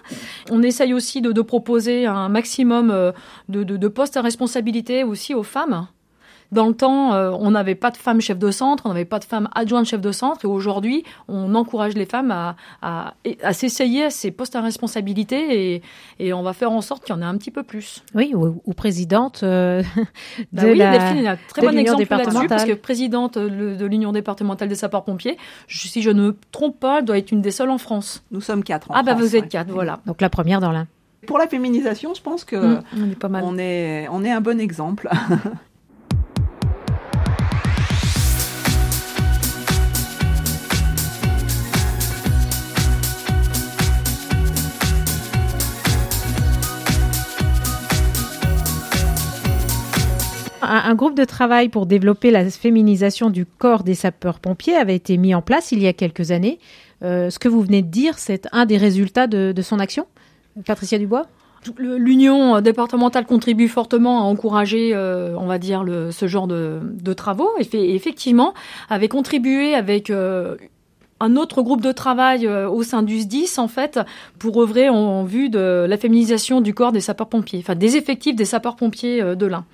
On 0.50 0.63
essaye 0.63 0.93
aussi 0.93 1.22
de, 1.22 1.41
proposer 1.41 2.06
un 2.06 2.30
maximum 2.30 2.91
euh, 2.91 3.12
de, 3.48 3.63
de 3.63 3.88
postes 3.88 4.17
à 4.17 4.22
responsabilité 4.22 5.04
aussi 5.04 5.34
aux 5.34 5.43
femmes. 5.43 5.88
Dans 6.51 6.67
le 6.67 6.73
temps, 6.73 7.13
euh, 7.13 7.31
on 7.31 7.51
n'avait 7.51 7.75
pas 7.75 7.91
de 7.91 7.97
femmes 7.97 8.21
chef 8.21 8.38
de 8.38 8.51
centre, 8.51 8.83
on 8.86 8.89
n'avait 8.89 9.05
pas 9.05 9.19
de 9.19 9.25
femmes 9.25 9.49
adjointes 9.53 9.86
chef 9.86 10.01
de 10.01 10.12
centre, 10.12 10.45
et 10.45 10.47
aujourd'hui, 10.47 11.03
on 11.27 11.55
encourage 11.55 11.93
les 11.93 12.05
femmes 12.05 12.31
à, 12.31 12.55
à, 12.81 13.13
à 13.43 13.53
s'essayer 13.53 14.05
à 14.05 14.10
ces 14.10 14.31
postes 14.31 14.55
à 14.55 14.62
responsabilité, 14.62 15.75
et, 15.75 15.81
et, 16.19 16.33
on 16.33 16.43
va 16.43 16.53
faire 16.53 16.71
en 16.71 16.81
sorte 16.81 17.03
qu'il 17.03 17.15
y 17.15 17.17
en 17.17 17.21
ait 17.21 17.25
un 17.25 17.38
petit 17.38 17.51
peu 17.51 17.63
plus. 17.63 18.03
Oui, 18.15 18.33
ou, 18.33 18.62
ou 18.63 18.73
présidente 18.73 19.41
euh, 19.43 19.83
bah 20.53 20.63
de 20.63 20.67
oui, 20.69 20.77
la, 20.77 20.97
Delphine 20.97 21.25
est 21.25 21.27
un 21.27 21.38
très 21.47 21.62
bon 21.62 21.77
exemple 21.77 22.05
là-dessus, 22.10 22.47
parce 22.47 22.65
que 22.65 22.73
présidente 22.73 23.38
de 23.38 23.86
l'Union 23.86 24.12
départementale 24.12 24.69
des 24.69 24.75
sapeurs-pompiers, 24.75 25.38
si 25.67 26.01
je 26.01 26.12
ne 26.12 26.21
me 26.21 26.38
trompe 26.51 26.79
pas, 26.79 26.99
elle 26.99 27.05
doit 27.05 27.17
être 27.17 27.31
une 27.31 27.41
des 27.41 27.51
seules 27.51 27.69
en 27.69 27.77
France. 27.77 28.23
Nous 28.31 28.41
sommes 28.41 28.63
quatre. 28.63 28.91
En 28.91 28.95
ah 28.95 29.03
bah 29.03 29.15
vous 29.15 29.36
êtes 29.36 29.49
quatre, 29.49 29.71
voilà. 29.71 29.99
Donc 30.05 30.21
la 30.21 30.29
première 30.29 30.62
dans 30.62 30.71
l'un. 30.71 30.88
Pour 31.25 31.38
la 31.39 31.47
féminisation, 31.47 32.13
je 32.13 32.21
pense 32.21 32.45
que 32.45 32.55
mmh, 32.55 32.83
on, 32.95 33.12
est 33.12 33.19
pas 33.19 33.27
mal. 33.27 33.43
on 33.45 33.57
est 33.57 34.07
on 34.12 34.23
est 34.23 34.31
un 34.31 34.39
bon 34.39 34.60
exemple. 34.60 35.10
Un, 50.69 50.95
groupe 50.95 51.15
de 51.15 51.23
travail 51.23 51.69
pour 51.69 51.86
développer 51.86 52.30
la 52.30 52.43
féminisation 52.49 53.30
du 53.30 53.45
corps 53.45 53.84
des 53.84 53.95
sapeurs-pompiers 53.95 54.75
avait 54.75 54.95
été 54.95 55.15
mis 55.15 55.34
en 55.34 55.41
place 55.41 55.71
il 55.71 55.82
y 55.82 55.88
a 55.88 55.93
quelques 55.93 56.32
années. 56.32 56.60
Euh, 57.03 57.30
ce 57.30 57.39
que 57.39 57.47
vous 57.47 57.62
venez 57.62 57.82
de 57.82 57.88
dire, 57.88 58.19
c'est 58.19 58.47
un 58.51 58.65
des 58.65 58.75
résultats 58.75 59.27
de, 59.27 59.53
son 59.62 59.80
action 59.80 60.08
Patricia 60.65 60.97
Dubois? 60.97 61.25
L'union 61.77 62.60
départementale 62.60 63.25
contribue 63.25 63.69
fortement 63.69 64.19
à 64.19 64.23
encourager, 64.23 64.91
euh, 64.93 65.36
on 65.38 65.47
va 65.47 65.58
dire, 65.58 65.86
ce 66.12 66.27
genre 66.27 66.47
de, 66.47 67.13
travaux. 67.13 67.49
Et 67.60 67.95
effectivement, 67.95 68.53
avait 68.89 69.08
contribué 69.08 69.73
avec 69.73 70.10
euh, 70.10 70.56
un 71.21 71.38
autre 71.38 71.62
groupe 71.62 71.82
de 71.82 71.93
travail 71.93 72.45
au 72.47 72.84
sein 72.84 73.03
du 73.03 73.19
SDIS, 73.19 73.58
en 73.58 73.69
fait, 73.69 74.01
pour 74.38 74.62
œuvrer 74.62 74.89
en, 74.89 75.23
vue 75.23 75.49
de 75.49 75.86
la 75.88 75.97
féminisation 75.97 76.60
du 76.60 76.73
corps 76.73 76.91
des 76.91 77.01
sapeurs-pompiers, 77.01 77.60
enfin 77.60 77.75
des 77.75 77.95
effectifs 77.95 78.36
des 78.36 78.45
sapeurs-pompiers 78.45 79.36
de 79.36 79.45
l'Ain. 79.45 79.65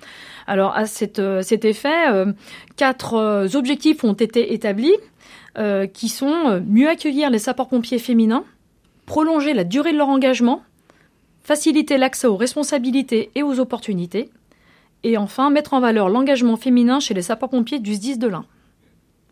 Alors 0.46 0.76
à 0.76 0.84
euh, 1.18 1.42
cet 1.42 1.64
effet, 1.64 2.08
euh, 2.08 2.32
quatre 2.76 3.14
euh, 3.14 3.48
objectifs 3.54 4.04
ont 4.04 4.12
été 4.12 4.52
établis 4.52 4.94
qui 5.92 6.08
sont 6.08 6.60
mieux 6.66 6.88
accueillir 6.88 7.30
les 7.30 7.38
sapeurs-pompiers 7.38 8.00
féminins, 8.00 8.42
prolonger 9.06 9.54
la 9.54 9.62
durée 9.62 9.92
de 9.92 9.96
leur 9.96 10.08
engagement, 10.08 10.64
faciliter 11.44 11.96
l'accès 11.96 12.26
aux 12.26 12.34
responsabilités 12.34 13.30
et 13.36 13.44
aux 13.44 13.60
opportunités, 13.60 14.30
et 15.04 15.16
enfin 15.16 15.50
mettre 15.50 15.72
en 15.72 15.78
valeur 15.78 16.08
l'engagement 16.08 16.56
féminin 16.56 16.98
chez 16.98 17.14
les 17.14 17.22
sapeurs-pompiers 17.22 17.78
du 17.78 17.94
SDIS 17.94 18.18
de 18.18 18.26
l'Ain. 18.26 18.46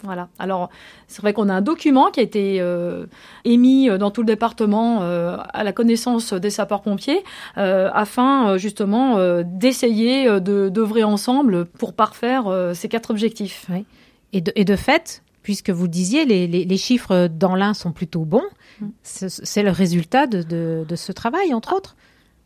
Voilà. 0.02 0.28
Alors, 0.38 0.70
c'est 1.06 1.22
vrai 1.22 1.32
qu'on 1.32 1.48
a 1.48 1.54
un 1.54 1.60
document 1.60 2.10
qui 2.10 2.20
a 2.20 2.22
été 2.22 2.60
euh, 2.60 3.06
émis 3.44 3.88
euh, 3.88 3.98
dans 3.98 4.10
tout 4.10 4.22
le 4.22 4.26
département 4.26 5.02
euh, 5.02 5.36
à 5.52 5.64
la 5.64 5.72
connaissance 5.72 6.32
des 6.32 6.50
sapeurs-pompiers, 6.50 7.22
afin 7.56 8.56
justement 8.56 9.42
d'essayer 9.42 10.40
de 10.40 10.68
d'œuvrer 10.68 11.04
ensemble 11.04 11.64
pour 11.64 11.94
parfaire 11.94 12.72
ces 12.74 12.88
quatre 12.88 13.10
objectifs. 13.10 13.66
Et, 14.32 14.40
de, 14.40 14.52
et, 14.54 14.64
de, 14.64 14.76
fait, 14.76 15.22
puisque 15.42 15.70
vous 15.70 15.88
disiez, 15.88 16.24
les, 16.24 16.46
les, 16.46 16.64
les 16.64 16.76
chiffres 16.76 17.28
dans 17.28 17.54
l'un 17.54 17.74
sont 17.74 17.92
plutôt 17.92 18.24
bons, 18.24 18.44
mm. 18.80 18.88
c'est 19.02 19.62
le 19.62 19.70
résultat 19.70 20.26
de, 20.26 20.42
de, 20.42 20.84
de, 20.88 20.96
ce 20.96 21.12
travail, 21.12 21.52
entre 21.54 21.74
autres 21.74 21.96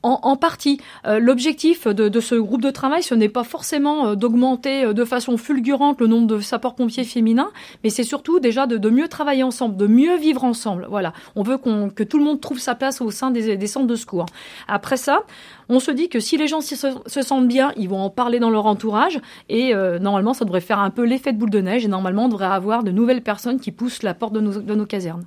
en, 0.02 0.37
partie. 0.37 0.80
Euh, 1.06 1.18
l'objectif 1.18 1.87
de, 1.87 2.20
ce 2.20 2.35
groupe 2.35 2.62
de 2.62 2.70
travail, 2.70 3.02
ce 3.02 3.14
n'est 3.14 3.28
pas 3.28 3.44
forcément 3.44 4.09
euh, 4.09 4.14
d'augmenter 4.14 4.85
euh, 4.85 4.92
de 4.92 5.04
façon 5.04 5.37
fulgurante 5.37 6.00
le 6.00 6.06
nombre 6.06 6.26
de 6.26 6.38
sapeurs-pompiers 6.38 7.04
féminins, 7.04 7.50
mais 7.82 7.90
c'est 7.90 8.04
surtout 8.04 8.38
déjà 8.38 8.66
de, 8.66 8.90
mieux 8.90 9.09
travailler 9.09 9.42
ensemble, 9.42 9.76
de 9.76 9.87
mieux 9.87 10.16
vivre 10.16 10.44
ensemble. 10.44 10.87
Voilà, 10.88 11.12
on 11.35 11.42
veut 11.42 11.59
que 11.59 12.02
tout 12.02 12.18
le 12.18 12.24
monde 12.24 12.40
trouve 12.40 12.59
sa 12.59 12.74
place 12.74 13.00
au 13.00 13.11
sein 13.11 13.30
des, 13.30 13.66
centres 13.66 13.87
de 13.87 13.96
secours. 13.96 14.26
Après 14.68 14.96
ça, 14.96 15.22
on 15.68 15.80
se 15.80 15.90
dit 15.90 16.09
que 16.09 16.20
si 16.20 16.37
les 16.37 16.46
gens 16.46 16.61
se, 16.61 16.76
sentent 17.22 17.48
bien, 17.48 17.72
ils 17.76 17.88
vont 17.88 18.00
en 18.00 18.11
parler 18.11 18.38
dans 18.38 18.50
leur 18.50 18.66
entourage, 18.66 19.20
et 19.48 19.74
normalement, 20.00 20.32
ça 20.32 20.44
devrait 20.44 20.61
faire 20.61 20.78
un 20.78 20.90
peu 20.90 21.04
l'effet 21.04 21.32
de 21.32 21.38
boule 21.38 21.50
de 21.50 21.61
neige, 21.61 21.85
et 21.85 21.88
normalement, 21.88 22.26
on 22.26 22.28
devrait 22.28 22.46
avoir 22.46 22.85
de 22.85 22.92
nouvelles 22.92 23.22
personnes 23.22 23.59
qui 23.59 23.72
poussent 23.72 24.02
la 24.02 24.14
porte 24.14 24.32
de 24.32 24.40
nos, 24.40 24.87
casernes. 24.87 25.24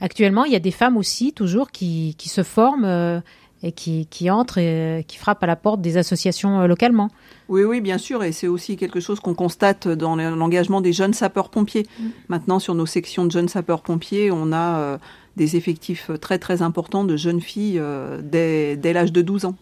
Actuellement, 0.00 0.44
il 0.44 0.52
y 0.52 0.56
a 0.56 0.60
des 0.60 0.72
femmes 0.72 0.96
aussi, 0.96 1.32
toujours, 1.32 1.70
qui, 1.70 2.16
se 2.18 2.42
forment 2.42 3.22
et 3.62 3.72
qui, 3.72 4.06
qui 4.06 4.30
entrent 4.30 4.58
et 4.58 5.04
qui 5.06 5.18
frappent 5.18 5.42
à 5.42 5.46
la 5.46 5.56
porte 5.56 5.80
des 5.80 5.96
associations 5.96 6.60
euh, 6.60 6.66
localement. 6.66 7.08
Oui, 7.48 7.62
oui, 7.64 7.80
bien 7.80 7.98
sûr, 7.98 8.22
et 8.22 8.32
c'est 8.32 8.46
aussi 8.46 8.76
quelque 8.76 9.00
chose 9.00 9.20
qu'on 9.20 9.34
constate 9.34 9.88
dans 9.88 10.16
l'engagement 10.16 10.80
des 10.80 10.92
jeunes 10.92 11.12
sapeurs-pompiers. 11.12 11.86
Mm. 11.98 12.04
Maintenant, 12.28 12.58
sur 12.58 12.74
nos 12.74 12.86
sections 12.86 13.24
de 13.24 13.30
jeunes 13.30 13.48
sapeurs-pompiers, 13.48 14.30
on 14.30 14.52
a 14.52 14.78
euh, 14.78 14.98
des 15.36 15.56
effectifs 15.56 16.10
très 16.20 16.38
très 16.38 16.62
importants 16.62 17.04
de 17.04 17.16
jeunes 17.16 17.40
filles 17.40 17.78
euh, 17.78 18.20
dès, 18.22 18.76
dès 18.76 18.92
l'âge 18.92 19.12
de 19.12 19.22
12 19.22 19.46
ans. 19.46 19.56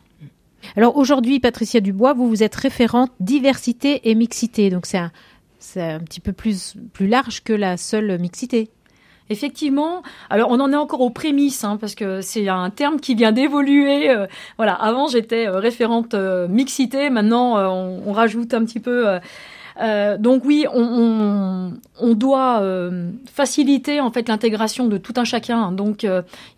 Alors 0.76 0.96
aujourd'hui, 0.96 1.40
Patricia 1.40 1.80
Dubois, 1.80 2.14
vous 2.14 2.28
vous 2.28 2.42
êtes 2.42 2.56
référente 2.56 3.10
diversité 3.20 4.10
et 4.10 4.14
mixité, 4.14 4.70
donc 4.70 4.86
c'est 4.86 4.98
un, 4.98 5.12
un 5.76 6.00
petit 6.00 6.20
peu 6.20 6.32
plus, 6.32 6.74
plus 6.92 7.06
large 7.06 7.42
que 7.42 7.52
la 7.52 7.76
seule 7.76 8.18
mixité. 8.18 8.70
Effectivement, 9.30 10.02
alors 10.30 10.50
on 10.50 10.58
en 10.58 10.72
est 10.72 10.76
encore 10.76 11.02
aux 11.02 11.10
prémices, 11.10 11.62
hein, 11.62 11.76
parce 11.78 11.94
que 11.94 12.22
c'est 12.22 12.48
un 12.48 12.70
terme 12.70 12.98
qui 12.98 13.14
vient 13.14 13.32
d'évoluer. 13.32 14.10
Euh, 14.10 14.26
voilà, 14.56 14.72
avant 14.72 15.06
j'étais 15.06 15.46
euh, 15.46 15.58
référente 15.58 16.14
euh, 16.14 16.48
mixité, 16.48 17.10
maintenant 17.10 17.58
on, 17.58 18.12
rajoute 18.12 18.54
un 18.54 18.64
petit 18.64 18.80
peu. 18.80 19.18
donc 20.18 20.44
oui, 20.46 20.66
on, 20.72 21.72
on, 22.00 22.14
doit 22.14 22.62
faciliter 23.32 24.00
en 24.00 24.10
fait 24.10 24.28
l'intégration 24.28 24.88
de 24.88 24.96
tout 24.96 25.12
un 25.16 25.24
chacun. 25.24 25.72
Donc 25.72 26.06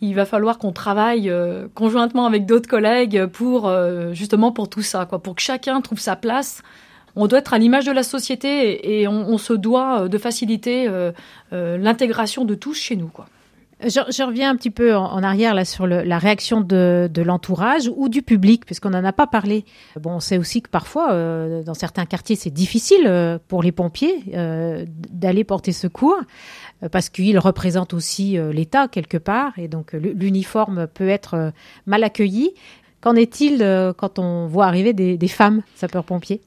il 0.01 0.15
va 0.15 0.25
falloir 0.25 0.59
qu'on 0.59 0.73
travaille 0.73 1.31
conjointement 1.75 2.25
avec 2.25 2.47
d'autres 2.47 2.69
collègues 2.69 3.27
pour 3.27 3.71
justement 4.13 4.53
pour 4.53 4.71
tout 4.71 4.83
ça, 4.83 5.07
quoi, 5.07 5.19
pour 5.19 5.35
que 5.35 5.43
chacun 5.43 5.81
trouve 5.81 5.99
sa 5.99 6.17
place 6.17 6.63
on 7.17 7.27
doit 7.27 7.41
être 7.41 7.55
à 7.55 7.59
l'image 7.59 7.87
de 7.87 7.93
la 7.93 8.03
société 8.03 9.01
et, 9.01 9.09
on, 9.09 9.39
se 9.39 9.53
doit 9.53 10.03
euh, 10.03 10.09
de 10.09 10.19
faciliter 10.19 10.87
euh, 10.89 11.13
euh, 11.53 11.79
l'intégration 11.79 12.45
de 12.45 12.55
tous 12.55 12.75
chez 12.75 12.97
nous. 12.97 13.09
Quoi. 13.09 13.27
Je, 13.83 14.23
reviens 14.23 14.51
un 14.51 14.57
petit 14.57 14.71
peu 14.71 14.95
en, 14.95 15.23
arrière 15.23 15.55
là 15.55 15.65
sur 15.65 15.87
la 15.87 16.19
réaction 16.19 16.61
de, 16.61 17.11
l'entourage 17.17 17.91
ou 17.97 18.11
du 18.11 18.21
public, 18.21 18.67
puisqu'on 18.67 18.91
n'en 18.91 19.05
a 19.05 19.13
pas 19.13 19.27
parlé. 19.27 19.65
Bon, 19.99 20.17
on 20.17 20.21
sait 20.21 20.37
aussi 20.37 20.61
que 20.61 20.69
parfois, 20.69 21.15
dans 21.63 21.73
certains 21.73 22.05
quartiers, 22.05 22.37
c'est 22.37 22.51
difficile 22.51 23.41
pour 23.49 23.63
les 23.63 23.73
pompiers 23.73 24.23
d'aller 25.11 25.45
porter 25.45 25.73
secours, 25.73 26.19
parce 26.93 27.09
qu'ils 27.09 27.39
représentent 27.39 27.95
aussi 27.95 28.37
l'État 28.53 28.87
quelque 28.87 29.17
part, 29.17 29.59
et 29.59 29.67
donc 29.67 29.95
l'uniforme 29.95 30.87
peut 30.87 31.09
être 31.09 31.55
mal 31.87 32.05
accueilli. 32.05 32.53
Qu'en 33.01 33.15
est-il 33.15 33.65
quand 33.97 34.19
on 34.19 34.47
voit 34.47 34.67
arriver 34.67 34.93
des, 34.93 35.17
des 35.17 35.29
femmes 35.29 35.63
sapeurs-pompiers? 35.75 36.43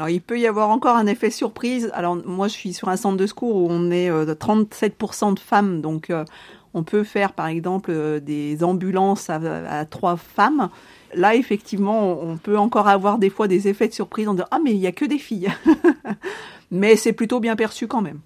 Alors, 0.00 0.08
il 0.08 0.22
peut 0.22 0.40
y 0.40 0.46
avoir 0.46 0.70
encore 0.70 0.96
un 0.96 1.06
effet 1.06 1.28
surprise. 1.28 1.90
Alors, 1.92 2.16
moi, 2.24 2.48
je 2.48 2.54
suis 2.54 2.72
sur 2.72 2.88
un 2.88 2.96
centre 2.96 3.18
de 3.18 3.26
secours 3.26 3.54
où 3.54 3.66
on 3.68 3.90
est 3.90 4.08
euh, 4.08 4.24
37% 4.34 5.34
de 5.34 5.38
femmes. 5.38 5.82
Donc, 5.82 6.08
euh, 6.08 6.24
on 6.72 6.84
peut 6.84 7.04
faire, 7.04 7.34
par 7.34 7.48
exemple, 7.48 7.90
euh, 7.92 8.18
des 8.18 8.64
ambulances 8.64 9.28
à, 9.28 9.84
trois 9.84 10.16
femmes. 10.16 10.70
Là, 11.12 11.34
effectivement, 11.34 12.18
on 12.18 12.38
peut 12.38 12.56
encore 12.56 12.88
avoir 12.88 13.18
des 13.18 13.28
fois 13.28 13.46
des 13.46 13.68
effets 13.68 13.88
de 13.88 13.92
surprise 13.92 14.26
en 14.26 14.32
disant 14.32 14.46
Ah, 14.50 14.58
mais 14.64 14.70
il 14.70 14.78
n'y 14.78 14.86
a 14.86 14.92
que 14.92 15.04
des 15.04 15.18
filles. 15.18 15.52
mais 16.70 16.96
c'est 16.96 17.12
plutôt 17.12 17.38
bien 17.38 17.54
perçu 17.54 17.86
quand 17.86 18.00
même. 18.00 18.20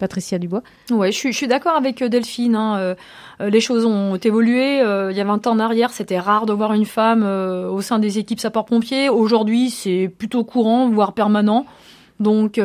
Patricia 0.00 0.38
Dubois. 0.38 0.62
Ouais, 0.90 1.12
je 1.12 1.30
suis, 1.30 1.46
d'accord 1.46 1.76
avec 1.76 2.02
euh, 2.02 2.08
Delphine. 2.08 2.56
Hein, 2.56 2.78
euh, 2.78 2.94
euh, 3.40 3.50
les 3.50 3.60
choses 3.60 3.84
ont 3.84 4.16
évolué. 4.16 4.78
il 4.78 5.16
y 5.16 5.20
a 5.20 5.24
20 5.24 5.46
ans 5.46 5.52
en 5.52 5.58
arrière, 5.60 5.90
c'était 5.90 6.18
rare 6.18 6.46
de 6.46 6.52
voir 6.52 6.72
une 6.72 6.86
femme 6.86 7.22
au 7.22 7.80
sein 7.80 8.00
des 8.00 8.18
équipes 8.18 8.40
sapeurs-pompiers. 8.40 9.08
Aujourd'hui, 9.08 9.70
c'est 9.70 10.08
plutôt 10.08 10.42
courant, 10.42 10.88
voire 10.88 11.12
permanent. 11.12 11.66
Donc, 12.18 12.60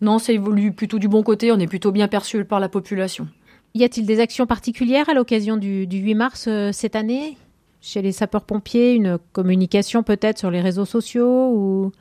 non, 0.00 0.18
ça 0.18 0.32
évolue 0.32 0.72
plutôt 0.72 0.98
du 0.98 1.08
bon 1.08 1.22
côté. 1.22 1.52
On 1.52 1.58
est 1.58 1.66
plutôt 1.66 1.92
bien 1.92 2.08
perçu 2.08 2.44
par 2.44 2.60
la 2.60 2.68
population. 2.68 3.28
Y 3.74 3.84
a-t-il 3.84 4.06
des 4.06 4.20
actions 4.20 4.46
particulières 4.46 5.08
à 5.10 5.14
l'occasion 5.14 5.56
du, 5.56 5.86
8 5.90 6.14
mars 6.14 6.48
cette 6.72 6.96
année? 6.96 7.36
Chez 7.82 8.02
les 8.02 8.12
sapeurs-pompiers, 8.12 8.94
une 8.94 9.18
communication 9.32 10.02
peut-être 10.02 10.38
sur 10.38 10.50
les 10.50 10.60
réseaux 10.60 10.86
sociaux 10.86 11.50
ou 11.52 11.92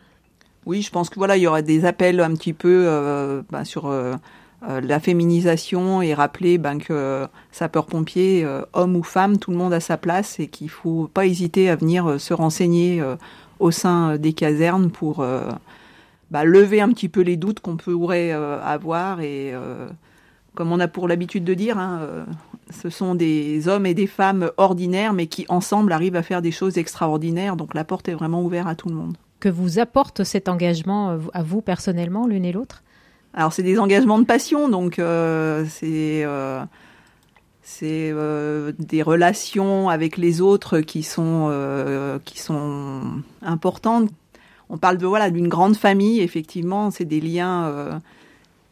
Oui, 0.65 0.82
je 0.82 0.89
pense 0.89 1.10
que 1.10 1.15
voilà, 1.15 1.38
il 1.38 1.43
y 1.43 1.47
aura 1.47 1.62
des 1.62 1.86
appels 1.86 2.19
un 2.19 2.34
petit 2.34 2.54
peu 2.54 3.43
bah, 3.51 3.65
sur 3.65 3.93
la 4.62 4.99
féminisation 4.99 6.01
et 6.01 6.15
rappeler 6.15 6.58
ben, 6.58 6.80
que 6.80 7.28
sapeurs-pompiers, 7.51 8.47
hommes 8.73 8.95
ou 8.95 9.04
femmes, 9.04 9.38
tout 9.38 9.51
le 9.51 9.58
monde 9.58 9.73
a 9.73 9.80
sa 9.80 9.97
place 9.97 10.39
et 10.39 10.47
qu'il 10.47 10.69
faut 10.69 11.08
pas 11.13 11.28
hésiter 11.28 11.69
à 11.69 11.75
venir 11.75 12.19
se 12.19 12.34
renseigner 12.34 13.04
au 13.60 13.69
sein 13.69 14.17
des 14.17 14.34
casernes 14.34 14.89
pour 14.89 15.23
bah, 16.32 16.43
lever 16.43 16.82
un 16.82 16.89
petit 16.89 17.10
peu 17.10 17.21
les 17.21 17.38
doutes 17.38 17.60
qu'on 17.60 17.78
pourrait 17.78 18.32
euh, 18.34 18.62
avoir. 18.62 19.21
Et 19.21 19.54
euh, 19.54 19.88
comme 20.54 20.71
on 20.71 20.80
a 20.80 20.88
pour 20.88 21.08
l'habitude 21.08 21.43
de 21.43 21.54
dire, 21.54 21.78
hein, 21.78 21.99
euh, 22.01 22.25
ce 22.71 22.89
sont 22.89 23.15
des 23.15 23.67
hommes 23.67 23.86
et 23.86 23.93
des 23.93 24.08
femmes 24.08 24.51
ordinaires, 24.58 25.13
mais 25.13 25.28
qui 25.28 25.45
ensemble 25.49 25.91
arrivent 25.91 26.15
à 26.15 26.23
faire 26.23 26.41
des 26.41 26.51
choses 26.51 26.78
extraordinaires. 26.78 27.56
Donc 27.56 27.73
la 27.73 27.84
porte 27.84 28.10
est 28.10 28.13
vraiment 28.13 28.41
ouverte 28.43 28.67
à 28.67 28.75
tout 28.75 28.89
le 28.89 28.95
monde. 28.95 29.15
Que 29.39 29.50
vous 29.50 29.80
apporte 29.80 30.24
cet 30.24 30.50
engagement 30.50 31.17
à 31.34 31.43
vous 31.43 31.62
personnellement, 31.62 32.26
l'une 32.28 32.45
et 32.45 32.52
l'autre? 32.52 32.84
Alors 33.34 33.52
c'est 33.52 33.63
des 33.63 33.80
engagements 33.80 34.19
de 34.19 34.26
passion, 34.26 34.69
donc 34.69 34.95
c'est 34.95 36.26
c'est 37.62 38.13
des 38.80 39.02
relations 39.02 39.89
avec 39.89 40.17
les 40.17 40.41
autres 40.41 40.80
qui 40.80 41.04
sont 41.04 42.19
qui 42.24 42.39
sont 42.39 43.02
importantes 43.41 44.10
on 44.69 44.78
parle 44.78 44.98
voilà 44.98 45.30
d'une 45.30 45.48
grande 45.48 45.76
famille. 45.76 46.21
Effectivement, 46.21 46.91
c'est 46.91 47.06
des 47.06 47.21
liens, 47.21 47.65
euh, 47.65 48.00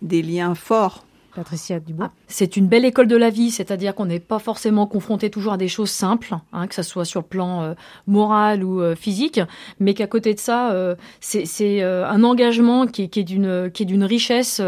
des 0.01 0.21
liens 0.21 0.55
forts. 0.55 1.05
Patricia 1.35 1.79
Dubois. 1.79 2.11
Ah, 2.11 2.17
c'est 2.27 2.57
une 2.57 2.67
belle 2.67 2.85
école 2.85 3.07
de 3.07 3.15
la 3.15 3.29
vie, 3.29 3.51
c'est-à-dire 3.51 3.95
qu'on 3.95 4.05
n'est 4.05 4.19
pas 4.19 4.39
forcément 4.39 4.85
confronté 4.85 5.29
toujours 5.29 5.53
à 5.53 5.57
des 5.57 5.67
choses 5.67 5.89
simples, 5.89 6.35
hein, 6.51 6.67
que 6.67 6.75
ce 6.75 6.83
soit 6.83 7.05
sur 7.05 7.21
le 7.21 7.25
plan 7.25 7.61
euh, 7.61 7.73
moral 8.07 8.63
ou 8.63 8.81
euh, 8.81 8.95
physique, 8.95 9.39
mais 9.79 9.93
qu'à 9.93 10.07
côté 10.07 10.33
de 10.33 10.39
ça, 10.39 10.71
euh, 10.71 10.95
c'est 11.19 11.81
un 11.83 12.23
engagement 12.23 12.87
qui, 12.87 13.09
qui 13.09 13.19
est 13.19 13.23
d'une 13.23 13.69
qui 13.73 13.83
est 13.83 13.85
d'une 13.85 14.03
richesse 14.03 14.61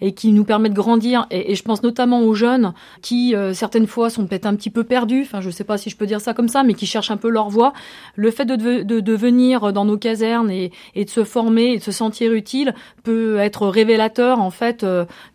et 0.00 0.12
qui 0.12 0.32
nous 0.32 0.44
permet 0.44 0.68
de 0.68 0.74
grandir. 0.74 1.26
Et, 1.30 1.52
et, 1.52 1.54
je 1.54 1.62
pense 1.62 1.82
notamment 1.82 2.20
aux 2.22 2.34
jeunes 2.34 2.74
qui 3.02 3.34
certaines 3.52 3.86
fois 3.86 4.10
sont 4.10 4.26
peut-être 4.26 4.46
un 4.46 4.54
petit 4.54 4.70
peu 4.70 4.84
perdus. 4.84 5.22
Enfin, 5.22 5.40
je 5.40 5.50
sais 5.50 5.64
pas 5.64 5.78
si 5.78 5.90
je 5.90 5.96
peux 5.96 6.06
dire 6.06 6.20
ça 6.20 6.34
comme 6.34 6.48
ça, 6.48 6.62
mais 6.62 6.74
qui 6.74 6.86
cherchent 6.86 7.10
un 7.10 7.16
peu 7.16 7.28
leur 7.28 7.48
voie. 7.48 7.72
Le 8.16 8.30
fait 8.30 8.44
de, 8.44 8.82
de, 8.82 9.00
de 9.00 9.12
venir 9.14 9.72
dans 9.72 9.84
nos 9.84 9.98
casernes 9.98 10.50
et, 10.50 10.72
et, 10.94 11.04
de 11.04 11.10
se 11.10 11.24
former 11.24 11.72
et 11.72 11.78
de 11.78 11.82
se 11.82 11.92
sentir 11.92 12.32
utile 12.32 12.74
peut 13.02 13.38
être 13.38 13.66
révélateur 13.66 14.40
en 14.40 14.50
fait 14.50 14.84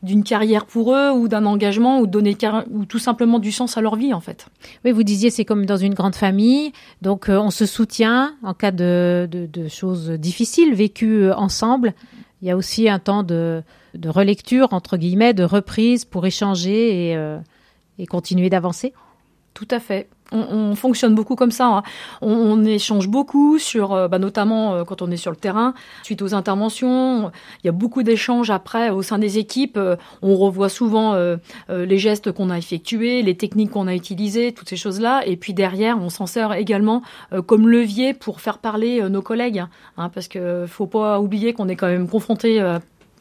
d'une 0.04 0.24
carrière 0.24 0.66
pour 0.76 0.94
eux 0.94 1.10
ou 1.10 1.30
d'un 1.30 1.46
engagement 1.46 2.02
ou 2.02 2.06
donner 2.06 2.36
ou 2.70 2.84
tout 2.84 3.00
simplement 3.00 3.40
du 3.40 3.54
sens 3.54 3.78
à 3.78 3.82
leur 3.82 3.96
vie 3.96 4.14
en 4.14 4.20
fait. 4.20 4.48
Oui, 4.84 4.92
vous 4.92 5.04
disiez 5.04 5.30
c'est 5.30 5.46
comme 5.46 5.66
dans 5.66 5.78
une 5.78 5.94
grande 5.94 6.16
famille, 6.16 6.74
donc 7.02 7.30
euh, 7.30 7.40
on 7.40 7.50
se 7.50 7.66
soutient 7.66 8.36
en 8.44 8.54
cas 8.54 8.72
de, 8.72 9.26
de, 9.32 9.68
choses 9.70 10.10
difficiles 10.10 10.74
vécues 10.74 11.24
euh, 11.24 11.36
ensemble. 11.38 11.94
Il 12.42 12.50
y 12.50 12.52
a 12.52 12.58
aussi 12.58 12.90
un 12.90 13.00
temps 13.00 13.24
de, 13.24 13.64
de 13.94 14.10
relecture 14.10 14.74
entre 14.74 14.98
guillemets, 14.98 15.34
de 15.34 15.46
reprise 15.46 16.04
pour 16.04 16.26
échanger 16.26 17.12
et, 17.12 17.16
euh, 17.16 17.40
et 17.98 18.06
continuer 18.06 18.50
d'avancer. 18.50 18.92
Tout 19.54 19.70
à 19.72 19.80
fait 19.80 20.10
on, 20.32 20.76
fonctionne 20.76 21.16
beaucoup 21.16 21.36
comme 21.36 21.52
ça. 21.52 21.68
Hein. 21.68 21.84
On, 22.22 22.64
échange 22.66 23.08
beaucoup 23.08 23.60
sur, 23.60 23.94
euh, 23.94 24.08
bah, 24.08 24.20
notamment 24.20 24.74
euh, 24.74 24.84
quand 24.84 25.02
on 25.02 25.12
est 25.12 25.18
sur 25.18 25.32
le 25.32 25.38
terrain, 25.38 25.74
suite 26.04 26.22
aux 26.22 26.34
interventions. 26.34 27.32
Il 27.64 27.68
y 27.68 27.70
a 27.70 27.72
beaucoup 27.72 28.04
d'échanges 28.04 28.50
après 28.50 28.90
au 28.90 29.02
sein 29.02 29.20
des 29.20 29.38
équipes. 29.38 29.78
Euh, 29.78 29.96
on 30.22 30.36
revoit 30.36 30.70
souvent 30.70 31.16
les 31.70 31.98
gestes 31.98 32.32
qu'on 32.32 32.50
a 32.50 32.58
effectués, 32.58 33.22
les 33.22 33.36
techniques 33.36 33.72
qu'on 33.72 33.88
a 33.88 33.96
utilisées, 33.96 34.52
toutes 34.54 34.70
ces 34.70 34.76
choses-là. 34.76 35.26
Et 35.26 35.38
puis 35.38 35.54
derrière, 35.54 35.98
on 36.02 36.10
s'en 36.10 36.26
sert 36.26 36.54
également 36.54 37.02
comme 37.46 37.68
levier 37.68 38.14
pour 38.14 38.42
faire 38.42 38.58
parler 38.58 39.08
nos 39.10 39.22
collègues, 39.22 39.64
hein, 39.98 40.10
parce 40.10 40.28
que 40.28 40.66
faut 40.68 40.88
pas 40.88 41.20
oublier 41.20 41.54
qu'on 41.54 41.68
est 41.68 41.76
quand 41.76 41.88
même 41.88 42.08
confronté 42.08 42.62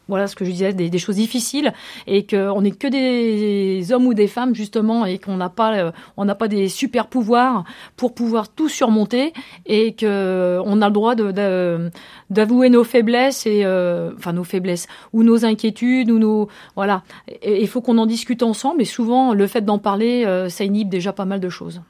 voilà 0.09 0.27
ce 0.27 0.37
que 0.37 0.45
je 0.45 0.51
disais, 0.51 0.73
des, 0.73 0.99
choses 0.99 1.17
difficiles 1.17 1.73
et 2.07 2.27
qu'on 2.27 2.63
n'est 2.63 2.71
que 2.71 2.89
des 2.89 3.93
hommes 3.93 4.07
ou 4.07 4.15
des 4.15 4.27
femmes 4.27 4.55
justement 4.55 5.07
et 5.07 5.19
qu'on 5.19 5.37
n'a 5.37 5.49
pas, 5.49 5.77
euh, 5.77 5.93
on 6.17 6.25
n'a 6.25 6.35
pas 6.35 6.49
des 6.49 6.69
super 6.69 7.07
pouvoirs 7.07 7.65
pour 7.97 8.15
pouvoir 8.15 8.49
tout 8.49 8.69
surmonter 8.69 9.33
et 9.67 9.95
que 9.95 10.61
on 10.65 10.83
a 10.83 10.89
le 10.89 10.93
droit 10.93 11.15
d'avouer 11.15 12.69
nos 12.69 12.85
faiblesses 12.85 13.47
et 13.47 13.65
euh, 13.65 14.13
enfin 14.17 14.33
nos 14.33 14.45
faiblesses 14.45 14.87
ou 15.13 15.23
nos 15.23 15.45
inquiétudes 15.45 16.11
ou 16.11 16.19
nos 16.19 16.49
voilà. 16.77 17.03
Il 17.47 17.69
faut 17.69 17.81
qu'on 17.81 17.99
en 17.99 18.07
discute 18.07 18.43
ensemble 18.43 18.83
et 18.83 18.87
souvent 18.87 19.35
le 19.35 19.47
fait 19.47 19.63
d'en 19.63 19.79
parler, 19.79 20.25
euh, 20.27 20.49
ça 20.49 20.65
inhibe 20.65 20.89
déjà 20.89 21.13
pas 21.13 21.25
mal 21.25 21.41
de 21.41 21.49
choses. 21.49 21.81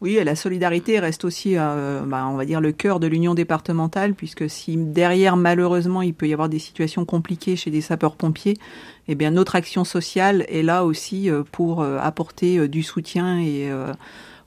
Oui, 0.00 0.18
la 0.24 0.34
solidarité 0.34 0.98
reste 0.98 1.26
aussi, 1.26 1.58
euh, 1.58 2.00
bah, 2.06 2.26
on 2.26 2.36
va 2.36 2.46
dire, 2.46 2.62
le 2.62 2.72
cœur 2.72 3.00
de 3.00 3.06
l'union 3.06 3.34
départementale, 3.34 4.14
puisque 4.14 4.48
si 4.48 4.78
derrière, 4.78 5.36
malheureusement, 5.36 6.00
il 6.00 6.14
peut 6.14 6.26
y 6.26 6.32
avoir 6.32 6.48
des 6.48 6.58
situations 6.58 7.04
compliquées 7.04 7.54
chez 7.54 7.70
des 7.70 7.82
sapeurs-pompiers, 7.82 8.56
eh 9.08 9.14
bien, 9.14 9.30
notre 9.30 9.56
action 9.56 9.84
sociale 9.84 10.46
est 10.48 10.62
là 10.62 10.86
aussi 10.86 11.28
euh, 11.28 11.42
pour 11.52 11.82
euh, 11.82 11.98
apporter 12.00 12.66
du 12.66 12.82
soutien 12.82 13.40
et 13.40 13.70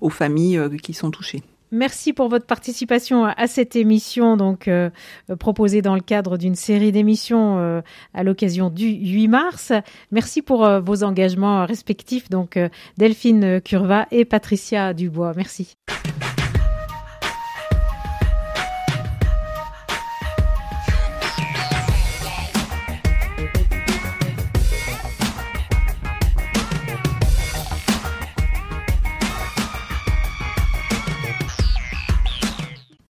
aux 0.01 0.09
familles 0.09 0.59
qui 0.81 0.93
sont 0.93 1.11
touchées. 1.11 1.43
Merci 1.73 2.13
pour 2.13 2.29
votre 2.29 2.45
participation 2.45 3.25
à 3.25 3.47
cette 3.47 3.75
émission, 3.75 4.37
donc 4.37 4.67
euh, 4.67 4.91
proposée 5.39 5.81
dans 5.81 5.95
le 5.95 6.01
cadre 6.01 6.37
d'une 6.37 6.53
série 6.53 6.91
d'émissions 6.91 7.57
euh, 7.57 7.81
à 8.13 8.23
l'occasion 8.23 8.69
du 8.69 8.85
8 8.89 9.27
mars. 9.27 9.73
Merci 10.11 10.43
pour 10.43 10.63
euh, 10.63 10.79
vos 10.79 11.03
engagements 11.03 11.65
respectifs, 11.65 12.29
donc 12.29 12.59
Delphine 12.97 13.59
Curva 13.59 14.05
et 14.11 14.23
Patricia 14.23 14.93
Dubois. 14.93 15.33
Merci. 15.35 15.75